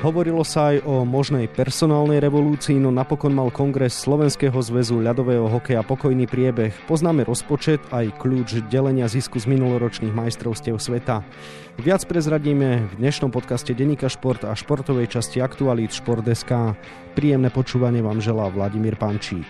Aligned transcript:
Hovorilo 0.00 0.40
sa 0.48 0.72
aj 0.72 0.88
o 0.88 1.04
možnej 1.04 1.44
personálnej 1.44 2.24
revolúcii, 2.24 2.80
no 2.80 2.88
napokon 2.88 3.36
mal 3.36 3.52
kongres 3.52 3.92
Slovenského 4.00 4.56
zväzu 4.56 4.96
ľadového 4.96 5.44
hokeja 5.44 5.84
pokojný 5.84 6.24
priebeh. 6.24 6.72
Poznáme 6.88 7.28
rozpočet 7.28 7.84
aj 7.92 8.16
kľúč 8.16 8.64
delenia 8.72 9.04
zisku 9.12 9.36
z 9.36 9.44
minuloročných 9.52 10.16
majstrovstiev 10.16 10.80
sveta. 10.80 11.20
Viac 11.76 12.08
prezradíme 12.08 12.88
v 12.88 12.92
dnešnom 12.96 13.28
podcaste 13.28 13.76
Denika 13.76 14.08
Šport 14.08 14.48
a 14.48 14.56
športovej 14.56 15.20
časti 15.20 15.44
Aktualít 15.44 15.92
Šport.sk. 15.92 16.80
Príjemné 17.12 17.52
počúvanie 17.52 18.00
vám 18.00 18.24
želá 18.24 18.48
Vladimír 18.48 18.96
Pančík. 18.96 19.44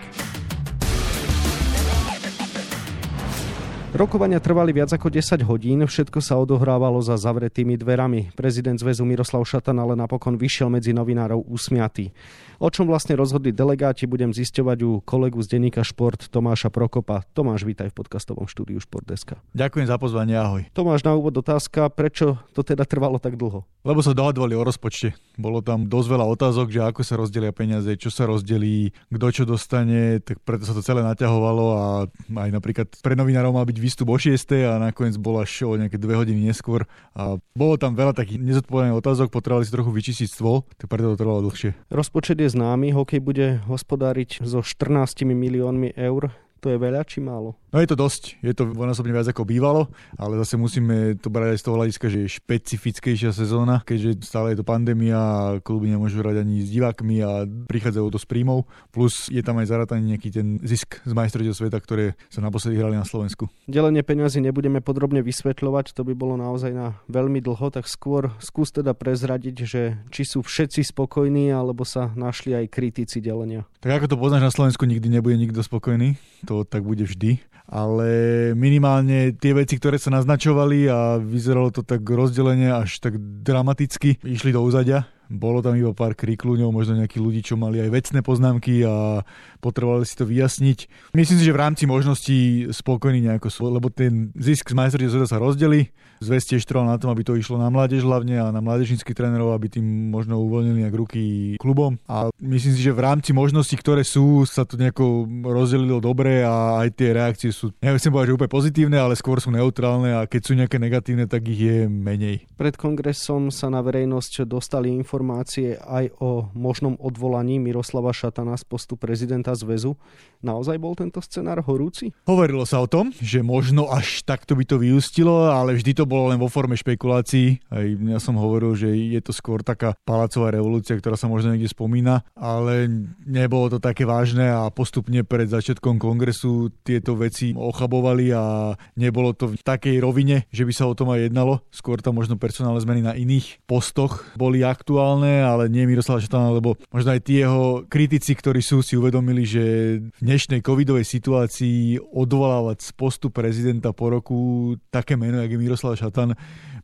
Rokovania 3.91 4.39
trvali 4.39 4.71
viac 4.71 4.87
ako 4.95 5.11
10 5.11 5.43
hodín, 5.43 5.83
všetko 5.83 6.23
sa 6.23 6.39
odohrávalo 6.39 7.03
za 7.03 7.19
zavretými 7.19 7.75
dverami. 7.75 8.31
Prezident 8.39 8.79
zväzu 8.79 9.03
Miroslav 9.03 9.43
Šatan 9.43 9.83
ale 9.83 9.99
napokon 9.99 10.39
vyšiel 10.39 10.71
medzi 10.71 10.95
novinárov 10.95 11.43
usmiatý. 11.51 12.15
O 12.61 12.71
čom 12.71 12.87
vlastne 12.87 13.19
rozhodli 13.19 13.51
delegáti, 13.51 14.07
budem 14.07 14.31
zisťovať 14.31 14.77
u 14.87 15.03
kolegu 15.03 15.43
z 15.43 15.57
denníka 15.57 15.83
Šport 15.83 16.31
Tomáša 16.31 16.71
Prokopa. 16.71 17.27
Tomáš, 17.35 17.67
vítaj 17.67 17.91
v 17.91 17.99
podcastovom 17.99 18.47
štúdiu 18.47 18.79
Športdeska. 18.79 19.43
Ďakujem 19.51 19.89
za 19.89 19.97
pozvanie, 19.99 20.39
ahoj. 20.39 20.63
Tomáš, 20.71 21.03
na 21.03 21.11
úvod 21.11 21.35
otázka, 21.35 21.91
prečo 21.91 22.39
to 22.55 22.63
teda 22.63 22.87
trvalo 22.87 23.19
tak 23.19 23.35
dlho? 23.35 23.67
Lebo 23.81 23.99
sa 23.99 24.15
dohadovali 24.15 24.55
o 24.55 24.63
rozpočte. 24.63 25.17
Bolo 25.41 25.59
tam 25.65 25.89
dosť 25.89 26.07
veľa 26.15 26.25
otázok, 26.31 26.69
že 26.69 26.85
ako 26.85 27.01
sa 27.01 27.17
rozdelia 27.17 27.49
peniaze, 27.49 27.89
čo 27.97 28.13
sa 28.13 28.29
rozdelí, 28.29 28.93
kto 29.09 29.27
čo 29.33 29.43
dostane, 29.49 30.21
tak 30.21 30.37
preto 30.45 30.63
sa 30.63 30.77
to 30.77 30.85
celé 30.85 31.01
naťahovalo 31.01 31.65
a 31.73 31.85
aj 32.29 32.49
napríklad 32.53 32.87
pre 33.01 33.17
novinárov 33.17 33.57
mal 33.57 33.65
byť 33.65 33.80
výstup 33.81 34.13
o 34.13 34.17
6 34.21 34.37
a 34.69 34.77
nakoniec 34.77 35.17
bola 35.17 35.41
show 35.49 35.73
nejaké 35.73 35.97
dve 35.97 36.13
hodiny 36.13 36.45
neskôr 36.45 36.85
a 37.17 37.41
bolo 37.57 37.73
tam 37.81 37.97
veľa 37.97 38.13
takých 38.13 38.37
nezodpovedaných 38.37 39.01
otázok, 39.01 39.33
potrebovali 39.33 39.65
si 39.65 39.73
trochu 39.73 39.89
vyčistiť 39.89 40.27
stôl, 40.29 40.61
tak 40.77 40.85
preto 40.85 41.17
to 41.17 41.19
trvalo 41.19 41.41
dlhšie. 41.49 41.73
Rozpočet 41.89 42.37
je 42.37 42.53
známy, 42.53 42.93
hokej 42.93 43.17
bude 43.17 43.47
hospodáriť 43.65 44.45
so 44.45 44.61
14 44.61 45.25
miliónmi 45.25 45.97
eur. 45.97 46.29
To 46.61 46.69
je 46.69 46.77
veľa 46.77 47.01
či 47.09 47.17
málo? 47.17 47.57
No 47.73 47.79
je 47.79 47.87
to 47.89 47.97
dosť, 47.97 48.37
je 48.43 48.53
to 48.53 48.69
dvojnásobne 48.69 49.15
viac 49.15 49.25
ako 49.31 49.47
bývalo, 49.47 49.89
ale 50.19 50.35
zase 50.43 50.59
musíme 50.59 51.15
to 51.17 51.31
brať 51.31 51.55
aj 51.55 51.59
z 51.63 51.65
toho 51.65 51.75
hľadiska, 51.79 52.05
že 52.11 52.19
je 52.21 52.35
špecifickejšia 52.37 53.31
sezóna, 53.31 53.79
keďže 53.81 54.27
stále 54.27 54.51
je 54.51 54.59
to 54.59 54.67
pandémia 54.67 55.17
a 55.17 55.43
kluby 55.63 55.87
nemôžu 55.87 56.19
hrať 56.19 56.43
ani 56.43 56.61
s 56.61 56.69
divákmi 56.69 57.23
a 57.23 57.47
prichádzajú 57.47 58.07
to 58.11 58.19
z 58.19 58.27
príjmov. 58.27 58.67
Plus 58.91 59.31
je 59.31 59.39
tam 59.39 59.57
aj 59.57 59.71
zarataný 59.71 60.13
nejaký 60.13 60.29
ten 60.35 60.59
zisk 60.61 60.99
z 61.01 61.11
majstrovstiev 61.15 61.55
sveta, 61.55 61.79
ktoré 61.79 62.19
sa 62.27 62.43
naposledy 62.43 62.75
hrali 62.75 62.99
na 62.99 63.07
Slovensku. 63.07 63.47
Delenie 63.71 64.03
peňazí 64.03 64.43
nebudeme 64.43 64.83
podrobne 64.83 65.23
vysvetľovať, 65.23 65.95
to 65.95 66.03
by 66.03 66.13
bolo 66.13 66.35
naozaj 66.35 66.75
na 66.75 66.99
veľmi 67.07 67.39
dlho, 67.39 67.71
tak 67.71 67.87
skôr 67.87 68.35
skús 68.43 68.75
teda 68.75 68.91
prezradiť, 68.91 69.55
že 69.63 69.81
či 70.11 70.27
sú 70.27 70.43
všetci 70.43 70.91
spokojní, 70.91 71.55
alebo 71.55 71.87
sa 71.87 72.11
našli 72.19 72.51
aj 72.51 72.67
kritici 72.67 73.23
delenia. 73.23 73.63
Tak 73.79 74.03
ako 74.03 74.05
to 74.11 74.19
poznáš 74.19 74.43
na 74.43 74.51
Slovensku, 74.51 74.83
nikdy 74.83 75.07
nebude 75.07 75.39
nikto 75.39 75.63
spokojný, 75.63 76.19
to 76.51 76.67
tak 76.67 76.83
bude 76.83 77.07
vždy 77.07 77.39
ale 77.71 78.11
minimálne 78.51 79.31
tie 79.31 79.55
veci, 79.55 79.79
ktoré 79.79 79.95
sa 79.95 80.11
naznačovali 80.11 80.91
a 80.91 81.15
vyzeralo 81.23 81.71
to 81.71 81.87
tak 81.87 82.03
rozdelenie 82.03 82.67
až 82.67 82.99
tak 82.99 83.15
dramaticky, 83.15 84.19
išli 84.27 84.51
do 84.51 84.59
úzadia 84.59 85.07
bolo 85.31 85.63
tam 85.63 85.79
iba 85.79 85.95
pár 85.95 86.11
krikľúňov, 86.11 86.75
možno 86.75 86.99
nejakí 86.99 87.17
ľudí, 87.17 87.39
čo 87.39 87.55
mali 87.55 87.79
aj 87.79 87.89
vecné 87.89 88.19
poznámky 88.19 88.83
a 88.83 89.23
potrebovali 89.63 90.03
si 90.03 90.19
to 90.19 90.27
vyjasniť. 90.27 90.79
Myslím 91.15 91.37
si, 91.39 91.47
že 91.47 91.55
v 91.55 91.61
rámci 91.61 91.83
možností 91.87 92.67
spokojní 92.75 93.31
nejako 93.31 93.47
sú, 93.47 93.71
lebo 93.71 93.87
ten 93.87 94.35
zisk 94.35 94.67
z 94.67 94.75
majstrovstiev 94.75 95.29
sa 95.29 95.39
rozdeli. 95.39 95.95
Zväz 96.21 96.45
tiež 96.45 96.69
na 96.85 97.01
tom, 97.01 97.09
aby 97.09 97.25
to 97.25 97.33
išlo 97.33 97.57
na 97.57 97.73
mládež 97.73 98.05
hlavne 98.05 98.37
a 98.37 98.53
na 98.53 98.61
mládežníckých 98.61 99.17
trénerov, 99.17 99.57
aby 99.57 99.73
tým 99.73 100.13
možno 100.13 100.37
uvoľnili 100.37 100.85
nejak 100.85 100.93
ruky 100.93 101.21
klubom. 101.57 101.97
A 102.05 102.29
myslím 102.37 102.77
si, 102.77 102.81
že 102.85 102.93
v 102.93 103.01
rámci 103.01 103.33
možností, 103.33 103.73
ktoré 103.73 104.05
sú, 104.05 104.45
sa 104.45 104.61
to 104.61 104.77
nejako 104.77 105.25
rozdelilo 105.41 105.97
dobre 105.97 106.45
a 106.45 106.77
aj 106.85 106.87
tie 106.93 107.09
reakcie 107.17 107.49
sú, 107.49 107.73
nechcem 107.81 108.13
povedať, 108.13 108.29
že 108.29 108.37
úplne 108.37 108.53
pozitívne, 108.53 108.97
ale 109.01 109.17
skôr 109.17 109.41
sú 109.41 109.49
neutrálne 109.49 110.13
a 110.13 110.29
keď 110.29 110.41
sú 110.45 110.53
nejaké 110.53 110.77
negatívne, 110.77 111.25
tak 111.25 111.41
ich 111.49 111.57
je 111.57 111.77
menej. 111.89 112.45
Pred 112.53 112.77
kongresom 112.77 113.49
sa 113.49 113.73
na 113.73 113.81
verejnosť 113.81 114.45
dostali 114.45 114.93
informácie 114.93 115.20
informácie 115.21 115.77
aj 115.77 116.17
o 116.17 116.49
možnom 116.57 116.97
odvolaní 116.97 117.61
Miroslava 117.61 118.09
Šatana 118.09 118.57
z 118.57 118.65
postu 118.65 118.97
prezidenta 118.97 119.53
zväzu. 119.53 119.93
Naozaj 120.41 120.81
bol 120.81 120.97
tento 120.97 121.21
scenár 121.21 121.61
horúci? 121.61 122.09
Hovorilo 122.25 122.65
sa 122.65 122.81
o 122.81 122.89
tom, 122.89 123.13
že 123.21 123.45
možno 123.45 123.85
až 123.93 124.25
takto 124.25 124.57
by 124.57 124.65
to 124.65 124.81
vyústilo, 124.81 125.53
ale 125.53 125.77
vždy 125.77 125.93
to 125.93 126.09
bolo 126.09 126.33
len 126.33 126.41
vo 126.41 126.49
forme 126.49 126.73
špekulácií. 126.73 127.61
Aj 127.69 127.85
ja 127.85 128.17
som 128.17 128.33
hovoril, 128.33 128.73
že 128.73 128.89
je 128.89 129.21
to 129.21 129.29
skôr 129.29 129.61
taká 129.61 129.93
palacová 130.01 130.49
revolúcia, 130.49 130.97
ktorá 130.97 131.13
sa 131.13 131.29
možno 131.29 131.53
niekde 131.53 131.69
spomína, 131.69 132.25
ale 132.33 132.89
nebolo 133.21 133.69
to 133.69 133.77
také 133.77 134.09
vážne 134.09 134.49
a 134.49 134.73
postupne 134.73 135.21
pred 135.21 135.45
začiatkom 135.45 136.01
kongresu 136.01 136.73
tieto 136.81 137.13
veci 137.13 137.53
ochabovali 137.53 138.33
a 138.33 138.73
nebolo 138.97 139.37
to 139.37 139.53
v 139.53 139.61
takej 139.61 140.01
rovine, 140.01 140.49
že 140.49 140.65
by 140.65 140.73
sa 140.73 140.89
o 140.89 140.97
tom 140.97 141.13
aj 141.13 141.29
jednalo. 141.29 141.61
Skôr 141.69 142.01
tam 142.01 142.17
možno 142.17 142.41
personálne 142.41 142.81
zmeny 142.81 143.05
na 143.05 143.13
iných 143.13 143.61
postoch 143.69 144.25
boli 144.33 144.65
aktuálne 144.65 145.10
aktuálne, 145.11 145.43
ale 145.43 145.67
nie 145.67 145.83
Miroslav 145.83 146.23
Šatana, 146.23 146.55
lebo 146.55 146.79
možno 146.87 147.11
aj 147.11 147.21
tí 147.27 147.43
jeho 147.43 147.83
kritici, 147.91 148.31
ktorí 148.31 148.63
sú, 148.63 148.79
si 148.79 148.95
uvedomili, 148.95 149.43
že 149.43 149.63
v 149.99 150.19
dnešnej 150.23 150.63
covidovej 150.63 151.03
situácii 151.03 151.99
odvolávať 151.99 152.79
z 152.79 152.89
postu 152.95 153.27
prezidenta 153.27 153.91
po 153.91 154.07
roku 154.07 154.39
také 154.87 155.19
meno, 155.19 155.43
jak 155.43 155.51
je 155.51 155.59
Miroslav 155.59 155.99
Šatan, 155.99 156.31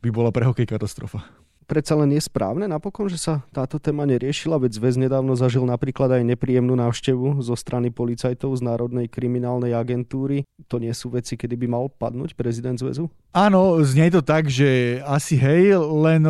by 0.04 0.08
bola 0.12 0.28
pre 0.28 0.44
hokej 0.44 0.68
katastrofa 0.68 1.47
predsa 1.68 1.92
len 2.00 2.16
je 2.16 2.24
správne 2.24 2.64
napokon, 2.64 3.12
že 3.12 3.20
sa 3.20 3.44
táto 3.52 3.76
téma 3.76 4.08
neriešila, 4.08 4.56
veď 4.56 4.80
zväz 4.80 4.96
nedávno 4.96 5.36
zažil 5.36 5.68
napríklad 5.68 6.16
aj 6.16 6.24
nepríjemnú 6.24 6.72
návštevu 6.72 7.44
zo 7.44 7.54
strany 7.54 7.92
policajtov 7.92 8.56
z 8.56 8.64
Národnej 8.64 9.12
kriminálnej 9.12 9.76
agentúry. 9.76 10.48
To 10.72 10.80
nie 10.80 10.90
sú 10.96 11.12
veci, 11.12 11.36
kedy 11.36 11.54
by 11.60 11.66
mal 11.68 11.84
padnúť 11.92 12.32
prezident 12.32 12.80
zväzu? 12.80 13.12
Áno, 13.36 13.76
znie 13.84 14.08
to 14.08 14.24
tak, 14.24 14.48
že 14.48 14.98
asi 15.04 15.36
hej, 15.36 15.76
len 15.76 16.24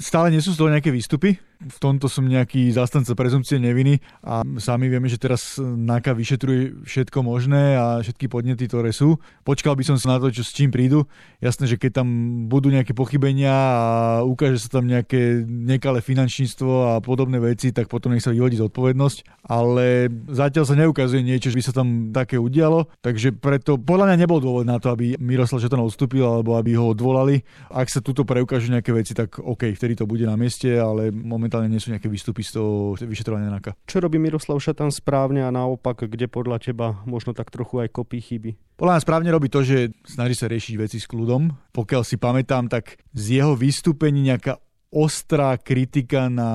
stále 0.00 0.32
nie 0.32 0.40
sú 0.40 0.56
z 0.56 0.58
toho 0.58 0.72
nejaké 0.72 0.88
výstupy 0.88 1.49
v 1.60 1.78
tomto 1.78 2.08
som 2.08 2.24
nejaký 2.24 2.72
zastanca 2.72 3.12
prezumcie 3.12 3.60
neviny 3.60 4.00
a 4.24 4.40
sami 4.56 4.88
vieme, 4.88 5.12
že 5.12 5.20
teraz 5.20 5.60
NAKA 5.60 6.16
vyšetruje 6.16 6.88
všetko 6.88 7.20
možné 7.20 7.76
a 7.76 8.00
všetky 8.00 8.32
podnety, 8.32 8.64
ktoré 8.64 8.96
sú. 8.96 9.20
Počkal 9.44 9.76
by 9.76 9.84
som 9.84 9.96
sa 10.00 10.16
na 10.16 10.18
to, 10.24 10.32
čo 10.32 10.40
s 10.40 10.56
čím 10.56 10.72
prídu. 10.72 11.04
Jasné, 11.44 11.68
že 11.68 11.76
keď 11.76 12.00
tam 12.00 12.08
budú 12.48 12.72
nejaké 12.72 12.96
pochybenia 12.96 13.52
a 13.52 13.84
ukáže 14.24 14.56
sa 14.56 14.80
tam 14.80 14.88
nejaké 14.88 15.44
nekalé 15.44 16.00
finančníctvo 16.00 16.96
a 16.96 17.04
podobné 17.04 17.36
veci, 17.36 17.76
tak 17.76 17.92
potom 17.92 18.16
nech 18.16 18.24
sa 18.24 18.32
vyhodí 18.32 18.56
zodpovednosť. 18.56 19.44
Ale 19.44 20.08
zatiaľ 20.32 20.64
sa 20.64 20.78
neukazuje 20.80 21.20
niečo, 21.20 21.52
že 21.52 21.60
by 21.60 21.64
sa 21.68 21.76
tam 21.76 21.88
také 22.08 22.40
udialo, 22.40 22.88
takže 23.04 23.36
preto 23.36 23.76
podľa 23.76 24.08
mňa 24.08 24.16
nebol 24.16 24.40
dôvod 24.40 24.64
na 24.64 24.80
to, 24.80 24.88
aby 24.96 25.20
Miroslav 25.20 25.60
Žetan 25.60 25.84
odstúpil 25.84 26.24
alebo 26.24 26.56
aby 26.56 26.72
ho 26.72 26.96
odvolali. 26.96 27.44
Ak 27.68 27.92
sa 27.92 28.00
tuto 28.00 28.24
preukážu 28.24 28.72
nejaké 28.72 28.96
veci, 28.96 29.12
tak 29.12 29.36
OK, 29.36 29.76
vtedy 29.76 29.92
to 29.98 30.08
bude 30.08 30.24
na 30.24 30.40
mieste, 30.40 30.72
ale 30.72 31.12
moment 31.12 31.49
momentálne 31.50 31.74
nie 31.74 31.82
sú 31.82 31.90
nejaké 31.90 32.06
výstupy 32.06 32.46
z 32.46 32.62
toho 32.62 32.94
vyšetrovania 32.94 33.50
NAKA. 33.50 33.74
Čo 33.90 33.98
robí 34.06 34.22
Miroslav 34.22 34.62
Šatan 34.62 34.94
správne 34.94 35.42
a 35.42 35.50
naopak, 35.50 36.06
kde 36.06 36.30
podľa 36.30 36.62
teba 36.62 37.02
možno 37.02 37.34
tak 37.34 37.50
trochu 37.50 37.82
aj 37.82 37.90
kopí 37.90 38.22
chyby? 38.22 38.78
Podľa 38.78 38.94
mňa 38.94 39.02
správne 39.02 39.30
robí 39.34 39.50
to, 39.50 39.66
že 39.66 39.90
snaží 40.06 40.38
sa 40.38 40.46
riešiť 40.46 40.78
veci 40.78 41.02
s 41.02 41.10
kľudom. 41.10 41.74
Pokiaľ 41.74 42.06
si 42.06 42.22
pamätám, 42.22 42.70
tak 42.70 43.02
z 43.10 43.42
jeho 43.42 43.58
vystúpení 43.58 44.22
nejaká 44.30 44.62
ostrá 44.90 45.54
kritika 45.54 46.26
na 46.26 46.50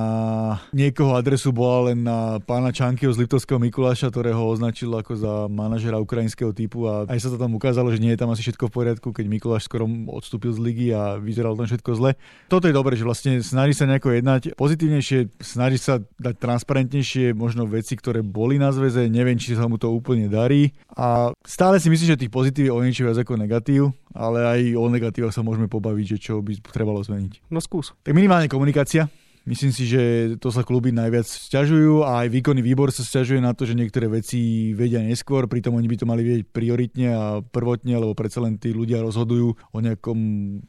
niekoho 0.68 1.16
adresu 1.16 1.56
bola 1.56 1.88
len 1.90 2.04
na 2.04 2.36
pána 2.44 2.68
Čankyho 2.68 3.08
z 3.08 3.24
Liptovského 3.24 3.56
Mikuláša, 3.56 4.12
ktorého 4.12 4.44
označil 4.44 4.92
ako 4.92 5.12
za 5.16 5.32
manažera 5.48 5.96
ukrajinského 5.96 6.52
typu 6.52 6.84
a 6.84 7.08
aj 7.08 7.16
sa 7.16 7.32
to 7.32 7.40
tam 7.40 7.56
ukázalo, 7.56 7.88
že 7.88 7.96
nie 7.96 8.12
je 8.12 8.20
tam 8.20 8.28
asi 8.28 8.44
všetko 8.44 8.68
v 8.68 8.76
poriadku, 8.76 9.08
keď 9.16 9.24
Mikuláš 9.24 9.64
skoro 9.64 9.88
odstúpil 10.12 10.52
z 10.52 10.60
ligy 10.60 10.86
a 10.92 11.16
vyzeral 11.16 11.56
tam 11.56 11.64
všetko 11.64 11.90
zle. 11.96 12.12
Toto 12.52 12.68
je 12.68 12.76
dobré, 12.76 12.92
že 12.92 13.08
vlastne 13.08 13.40
snaží 13.40 13.72
sa 13.72 13.88
nejako 13.88 14.12
jednať 14.12 14.52
pozitívnejšie, 14.52 15.40
snaží 15.40 15.80
sa 15.80 16.04
dať 16.20 16.36
transparentnejšie 16.36 17.32
možno 17.32 17.64
veci, 17.64 17.96
ktoré 17.96 18.20
boli 18.20 18.60
na 18.60 18.68
zväze, 18.68 19.08
neviem, 19.08 19.40
či 19.40 19.56
sa 19.56 19.64
mu 19.64 19.80
to 19.80 19.88
úplne 19.88 20.28
darí 20.28 20.76
a 20.92 21.32
stále 21.40 21.80
si 21.80 21.88
myslím, 21.88 22.12
že 22.12 22.20
tých 22.20 22.32
pozitív 22.36 22.68
je 22.68 22.76
o 22.76 22.84
niečo 22.84 23.08
viac 23.08 23.16
ako 23.16 23.40
negatív, 23.40 23.96
ale 24.14 24.38
aj 24.46 24.60
o 24.78 24.86
negatívach 24.86 25.34
sa 25.34 25.42
môžeme 25.42 25.66
pobaviť, 25.66 26.06
že 26.16 26.18
čo 26.30 26.44
by 26.44 26.60
trebalo 26.62 27.02
zmeniť. 27.02 27.50
No 27.50 27.58
skús. 27.58 27.96
Tak 28.06 28.14
minimálne 28.14 28.46
komunikácia. 28.46 29.10
Myslím 29.46 29.70
si, 29.70 29.86
že 29.86 30.34
to 30.42 30.50
sa 30.50 30.66
kluby 30.66 30.90
najviac 30.90 31.22
sťažujú 31.22 32.02
a 32.02 32.26
aj 32.26 32.34
výkonný 32.34 32.66
výbor 32.66 32.90
sa 32.90 33.06
sťažuje 33.06 33.38
na 33.38 33.54
to, 33.54 33.62
že 33.62 33.78
niektoré 33.78 34.10
veci 34.10 34.74
vedia 34.74 34.98
neskôr, 34.98 35.46
pritom 35.46 35.78
oni 35.78 35.86
by 35.86 35.96
to 36.02 36.10
mali 36.10 36.26
vedieť 36.26 36.50
prioritne 36.50 37.06
a 37.14 37.22
prvotne, 37.46 37.94
lebo 37.94 38.10
predsa 38.18 38.42
len 38.42 38.58
tí 38.58 38.74
ľudia 38.74 39.06
rozhodujú 39.06 39.54
o 39.54 39.78
nejakom 39.78 40.18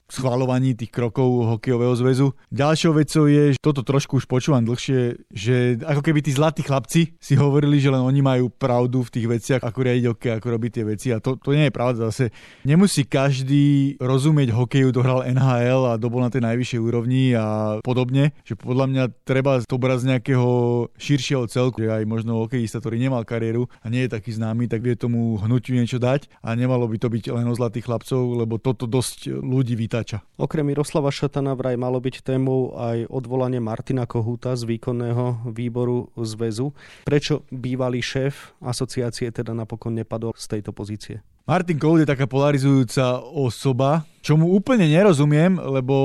schvalovaní 0.05 0.77
tých 0.77 0.93
krokov 0.93 1.57
hokejového 1.57 1.97
zväzu. 1.97 2.37
Ďalšou 2.53 3.01
vecou 3.01 3.25
je, 3.25 3.57
že 3.57 3.59
toto 3.65 3.81
trošku 3.81 4.21
už 4.21 4.29
počúvam 4.29 4.61
dlhšie, 4.61 5.25
že 5.33 5.81
ako 5.81 6.05
keby 6.05 6.21
tí 6.21 6.37
zlatí 6.37 6.61
chlapci 6.61 7.17
si 7.17 7.33
hovorili, 7.33 7.81
že 7.81 7.89
len 7.89 8.05
oni 8.05 8.21
majú 8.21 8.53
pravdu 8.53 9.01
v 9.01 9.09
tých 9.09 9.25
veciach, 9.25 9.61
ako 9.65 9.79
riadiť 9.89 10.05
hokej, 10.05 10.31
ako 10.37 10.47
robiť 10.53 10.71
tie 10.77 10.85
veci 10.85 11.07
a 11.09 11.17
to, 11.17 11.33
to 11.41 11.57
nie 11.57 11.65
je 11.65 11.73
pravda. 11.73 12.13
Zase 12.13 12.29
nemusí 12.61 13.09
každý 13.09 13.97
rozumieť 13.97 14.53
hokeju, 14.53 14.93
dohral 14.93 15.25
NHL 15.25 15.97
a 15.97 15.97
dobol 15.97 16.21
na 16.21 16.29
tej 16.29 16.45
najvyššej 16.45 16.79
úrovni 16.85 17.33
a 17.33 17.81
podobne, 17.81 18.37
že 18.45 18.53
Podľa 18.67 18.85
mňa 18.91 19.03
treba 19.23 19.63
to 19.63 19.79
brať 19.79 20.03
z 20.03 20.09
nejakého 20.11 20.49
širšieho 20.99 21.47
celku, 21.47 21.79
že 21.79 21.87
aj 21.87 22.03
možno 22.03 22.43
hokejista, 22.43 22.83
ktorý 22.83 22.99
nemal 22.99 23.23
kariéru 23.23 23.71
a 23.79 23.87
nie 23.87 24.03
je 24.03 24.11
taký 24.11 24.35
známy, 24.35 24.67
tak 24.67 24.83
vie 24.83 24.99
tomu 24.99 25.39
hnutiu 25.39 25.79
niečo 25.79 26.03
dať 26.03 26.27
a 26.43 26.51
nemalo 26.51 26.83
by 26.91 26.99
to 26.99 27.07
byť 27.07 27.31
len 27.31 27.47
o 27.47 27.55
zlatých 27.55 27.87
chlapcov, 27.87 28.19
lebo 28.43 28.59
toto 28.59 28.83
dosť 28.83 29.31
ľudí 29.39 29.79
vytáča. 29.79 30.19
Okrem 30.35 30.67
Miroslava 30.67 31.15
Šatana 31.15 31.55
vraj 31.55 31.79
malo 31.79 32.03
byť 32.03 32.27
témou 32.27 32.75
aj 32.75 33.07
odvolanie 33.07 33.63
Martina 33.63 34.03
Kohúta 34.03 34.51
z 34.59 34.67
výkonného 34.67 35.47
výboru 35.47 36.11
zväzu. 36.19 36.75
Prečo 37.07 37.47
bývalý 37.47 38.03
šéf 38.03 38.51
asociácie 38.59 39.31
teda 39.31 39.55
napokon 39.55 39.95
nepadol 39.95 40.35
z 40.35 40.59
tejto 40.59 40.75
pozície? 40.75 41.23
Martin 41.47 41.79
Kohl 41.79 42.03
je 42.03 42.11
taká 42.11 42.27
polarizujúca 42.27 43.23
osoba, 43.23 44.03
čo 44.27 44.35
mu 44.35 44.51
úplne 44.51 44.83
nerozumiem, 44.91 45.55
lebo 45.55 45.95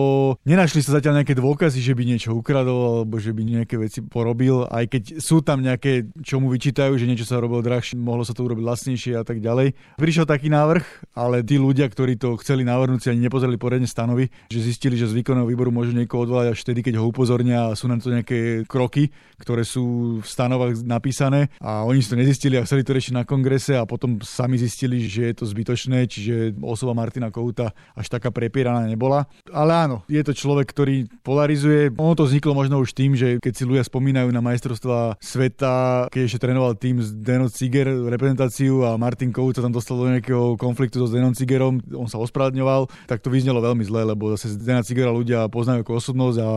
nenašli 0.46 0.78
sa 0.78 1.02
zatiaľ 1.02 1.18
nejaké 1.18 1.34
dôkazy, 1.34 1.82
že 1.82 1.98
by 1.98 2.02
niečo 2.06 2.30
ukradol 2.38 3.02
alebo 3.02 3.18
že 3.18 3.34
by 3.34 3.42
nejaké 3.42 3.74
veci 3.74 3.98
porobil, 3.98 4.62
aj 4.70 4.84
keď 4.86 5.02
sú 5.18 5.42
tam 5.42 5.58
nejaké, 5.58 6.06
čo 6.22 6.38
mu 6.38 6.46
vyčítajú, 6.46 6.94
že 6.94 7.10
niečo 7.10 7.26
sa 7.26 7.42
robilo 7.42 7.66
drahšie, 7.66 7.98
mohlo 7.98 8.22
sa 8.22 8.30
to 8.30 8.46
urobiť 8.46 8.62
vlastnejšie 8.62 9.18
a 9.18 9.26
tak 9.26 9.42
ďalej. 9.42 9.74
Prišiel 9.98 10.22
taký 10.22 10.46
návrh, 10.54 11.10
ale 11.18 11.42
tí 11.42 11.58
ľudia, 11.58 11.90
ktorí 11.90 12.14
to 12.14 12.38
chceli 12.38 12.62
navrhnúť, 12.62 13.02
si 13.02 13.10
ani 13.10 13.26
nepozreli 13.26 13.58
poriadne 13.58 13.90
stanovy, 13.90 14.30
že 14.54 14.62
zistili, 14.62 14.94
že 14.94 15.10
z 15.10 15.18
výkonného 15.18 15.50
výboru 15.50 15.74
môžu 15.74 15.90
niekoho 15.90 16.22
odvolať 16.22 16.54
až 16.54 16.62
vtedy, 16.62 16.86
keď 16.86 17.02
ho 17.02 17.10
upozornia 17.10 17.74
a 17.74 17.74
sú 17.74 17.90
na 17.90 17.98
to 17.98 18.14
nejaké 18.14 18.62
kroky, 18.70 19.10
ktoré 19.42 19.66
sú 19.66 20.22
v 20.22 20.26
stanovách 20.30 20.86
napísané 20.86 21.50
a 21.58 21.82
oni 21.82 21.98
si 21.98 22.14
to 22.14 22.20
nezistili 22.22 22.54
a 22.54 22.62
chceli 22.62 22.86
to 22.86 22.94
riešiť 22.94 23.18
na 23.18 23.26
kongrese 23.26 23.74
a 23.74 23.82
potom 23.82 24.22
sami 24.22 24.62
zistili, 24.62 25.02
že 25.10 25.31
je 25.31 25.31
to 25.37 25.44
zbytočné, 25.49 26.06
čiže 26.06 26.56
osoba 26.61 26.96
Martina 26.96 27.32
Kouta 27.32 27.73
až 27.96 28.06
taká 28.08 28.29
prepieraná 28.31 28.84
nebola. 28.87 29.26
Ale 29.50 29.73
áno, 29.75 29.96
je 30.06 30.23
to 30.23 30.32
človek, 30.37 30.69
ktorý 30.70 31.08
polarizuje. 31.25 31.93
Ono 31.96 32.14
to 32.17 32.29
vzniklo 32.29 32.52
možno 32.52 32.81
už 32.81 32.93
tým, 32.93 33.17
že 33.17 33.40
keď 33.40 33.52
si 33.52 33.64
ľudia 33.69 33.84
spomínajú 33.84 34.29
na 34.31 34.44
majstrovstva 34.44 35.17
sveta, 35.19 36.06
keď 36.12 36.23
ešte 36.29 36.43
trénoval 36.43 36.76
tým 36.76 37.00
z 37.00 37.17
Deno 37.19 37.49
Ciger 37.49 37.88
reprezentáciu 38.08 38.84
a 38.87 39.00
Martin 39.00 39.32
Kou 39.32 39.50
sa 39.52 39.64
tam 39.64 39.75
dostal 39.75 39.99
do 39.99 40.08
nejakého 40.08 40.56
konfliktu 40.56 41.02
so 41.02 41.08
Denom 41.08 41.34
Cigerom, 41.34 41.81
on 41.93 42.08
sa 42.08 42.20
ospravedňoval, 42.20 42.88
tak 43.08 43.25
to 43.25 43.32
vyznelo 43.32 43.61
veľmi 43.64 43.84
zle, 43.84 44.05
lebo 44.06 44.32
zase 44.34 44.56
Dena 44.61 44.84
Cigera 44.84 45.11
ľudia 45.11 45.49
poznajú 45.49 45.82
ako 45.82 45.93
osobnosť 45.99 46.38
a 46.40 46.49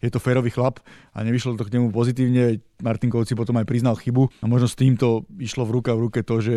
je 0.00 0.10
to 0.12 0.20
férový 0.20 0.52
chlap 0.52 0.80
a 1.12 1.24
nevyšlo 1.24 1.56
to 1.56 1.64
k 1.64 1.78
nemu 1.78 1.92
pozitívne. 1.92 2.60
Martin 2.84 3.08
Kovci 3.08 3.32
potom 3.32 3.56
aj 3.56 3.64
priznal 3.64 3.96
chybu 3.96 4.28
a 4.40 4.44
možno 4.44 4.68
s 4.68 4.76
týmto 4.76 5.24
išlo 5.40 5.64
v 5.64 5.80
ruka 5.80 5.96
v 5.96 6.04
ruke 6.08 6.20
to, 6.20 6.44
že 6.44 6.56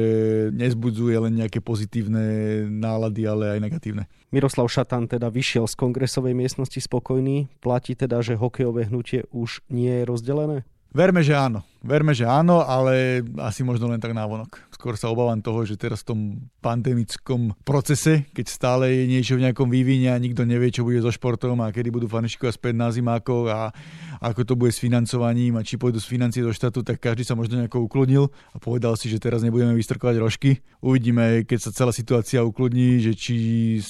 nezbudzuje 0.52 1.16
len 1.16 1.40
nejaké 1.40 1.64
pozitívne 1.64 2.68
nálady, 2.68 3.24
ale 3.24 3.56
aj 3.56 3.60
negatívne. 3.64 4.04
Miroslav 4.30 4.68
Šatan 4.68 5.08
teda 5.08 5.32
vyšiel 5.32 5.66
z 5.66 5.80
kongresovej 5.80 6.36
miestnosti 6.36 6.78
spokojný. 6.78 7.48
Platí 7.64 7.96
teda, 7.96 8.20
že 8.20 8.36
hokejové 8.36 8.92
hnutie 8.92 9.26
už 9.32 9.64
nie 9.72 9.90
je 9.90 10.04
rozdelené? 10.04 10.58
Verme, 10.90 11.22
že 11.22 11.38
áno. 11.38 11.62
Verme, 11.86 12.18
že 12.18 12.26
áno, 12.26 12.66
ale 12.66 13.22
asi 13.46 13.62
možno 13.62 13.88
len 13.94 14.02
tak 14.02 14.12
návonok. 14.12 14.58
Skôr 14.80 14.96
sa 14.96 15.12
obávam 15.12 15.44
toho, 15.44 15.68
že 15.68 15.76
teraz 15.76 16.08
v 16.08 16.16
tom 16.16 16.20
pandemickom 16.64 17.52
procese, 17.68 18.32
keď 18.32 18.46
stále 18.48 18.88
je 18.88 19.12
niečo 19.12 19.36
v 19.36 19.44
nejakom 19.44 19.68
vývine 19.68 20.08
a 20.08 20.16
nikto 20.16 20.48
nevie, 20.48 20.72
čo 20.72 20.88
bude 20.88 21.04
so 21.04 21.12
športom 21.12 21.60
a 21.60 21.76
kedy 21.76 21.92
budú 21.92 22.08
fanúšikovia 22.08 22.56
späť 22.56 22.80
na 22.80 22.88
zimákoch 22.88 23.52
a 23.52 23.76
ako 24.24 24.48
to 24.48 24.56
bude 24.56 24.72
s 24.72 24.80
financovaním 24.80 25.60
a 25.60 25.68
či 25.68 25.76
pôjdu 25.76 26.00
z 26.00 26.08
financie 26.08 26.40
do 26.40 26.56
štátu, 26.56 26.80
tak 26.88 27.04
každý 27.04 27.28
sa 27.28 27.36
možno 27.36 27.60
nejako 27.60 27.92
ukludnil 27.92 28.32
a 28.56 28.58
povedal 28.64 28.96
si, 28.96 29.12
že 29.12 29.20
teraz 29.20 29.44
nebudeme 29.44 29.76
vystrkovať 29.76 30.16
rožky. 30.16 30.64
Uvidíme, 30.80 31.44
keď 31.44 31.60
sa 31.60 31.76
celá 31.76 31.92
situácia 31.92 32.40
ukludní, 32.40 33.04
že 33.04 33.20
či 33.20 33.36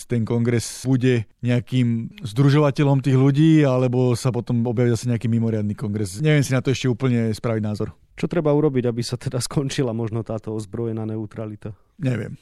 ten 0.09 0.25
kongres 0.25 0.89
bude 0.89 1.29
nejakým 1.45 2.17
združovateľom 2.25 3.05
tých 3.05 3.13
ľudí, 3.13 3.61
alebo 3.61 4.17
sa 4.17 4.33
potom 4.33 4.65
objaví 4.65 4.89
zase 4.89 5.05
nejaký 5.05 5.29
mimoriadný 5.29 5.77
kongres. 5.77 6.17
Neviem 6.17 6.41
si 6.41 6.49
na 6.49 6.65
to 6.65 6.73
ešte 6.73 6.89
úplne 6.89 7.29
spraviť 7.29 7.61
názor. 7.61 7.93
Čo 8.19 8.27
treba 8.27 8.51
urobiť, 8.51 8.83
aby 8.83 8.99
sa 8.99 9.15
teda 9.15 9.39
skončila 9.47 9.95
možno 9.95 10.27
táto 10.27 10.51
ozbrojená 10.51 11.07
neutralita? 11.07 11.71
Neviem. 11.95 12.35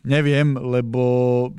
Neviem, 0.00 0.56
lebo 0.56 1.04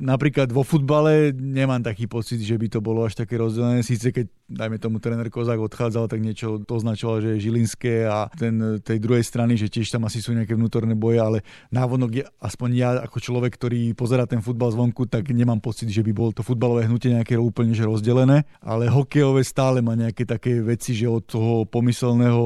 napríklad 0.02 0.50
vo 0.50 0.66
futbale 0.66 1.30
nemám 1.30 1.78
taký 1.78 2.10
pocit, 2.10 2.42
že 2.42 2.58
by 2.58 2.66
to 2.74 2.82
bolo 2.82 3.06
až 3.06 3.14
také 3.14 3.38
rozdelené. 3.38 3.86
Síce 3.86 4.10
keď, 4.10 4.26
dajme 4.52 4.76
tomu, 4.76 5.00
tréner 5.00 5.32
Kozák 5.32 5.58
odchádzal, 5.58 6.06
tak 6.12 6.20
niečo 6.20 6.60
označoval, 6.68 7.24
že 7.24 7.28
je 7.36 7.48
Žilinské 7.48 8.04
a 8.04 8.28
ten, 8.36 8.78
tej 8.84 9.00
druhej 9.00 9.24
strany, 9.24 9.56
že 9.56 9.72
tiež 9.72 9.88
tam 9.88 10.04
asi 10.04 10.20
sú 10.20 10.36
nejaké 10.36 10.52
vnútorné 10.52 10.92
boje, 10.92 11.18
ale 11.18 11.38
návonok 11.72 12.10
je, 12.12 12.24
aspoň 12.38 12.68
ja 12.76 12.90
ako 13.00 13.18
človek, 13.18 13.56
ktorý 13.56 13.96
pozera 13.96 14.28
ten 14.28 14.44
futbal 14.44 14.70
zvonku, 14.70 15.08
tak 15.08 15.32
nemám 15.32 15.58
pocit, 15.58 15.88
že 15.88 16.04
by 16.04 16.12
bol 16.12 16.30
to 16.36 16.44
futbalové 16.44 16.84
hnutie 16.84 17.16
nejaké 17.16 17.40
úplne 17.40 17.72
že 17.72 17.88
rozdelené, 17.88 18.44
ale 18.60 18.92
hokejové 18.92 19.40
stále 19.42 19.80
má 19.80 19.96
nejaké 19.96 20.28
také 20.28 20.60
veci, 20.60 20.92
že 20.92 21.08
od 21.08 21.24
toho 21.24 21.64
pomyselného 21.64 22.42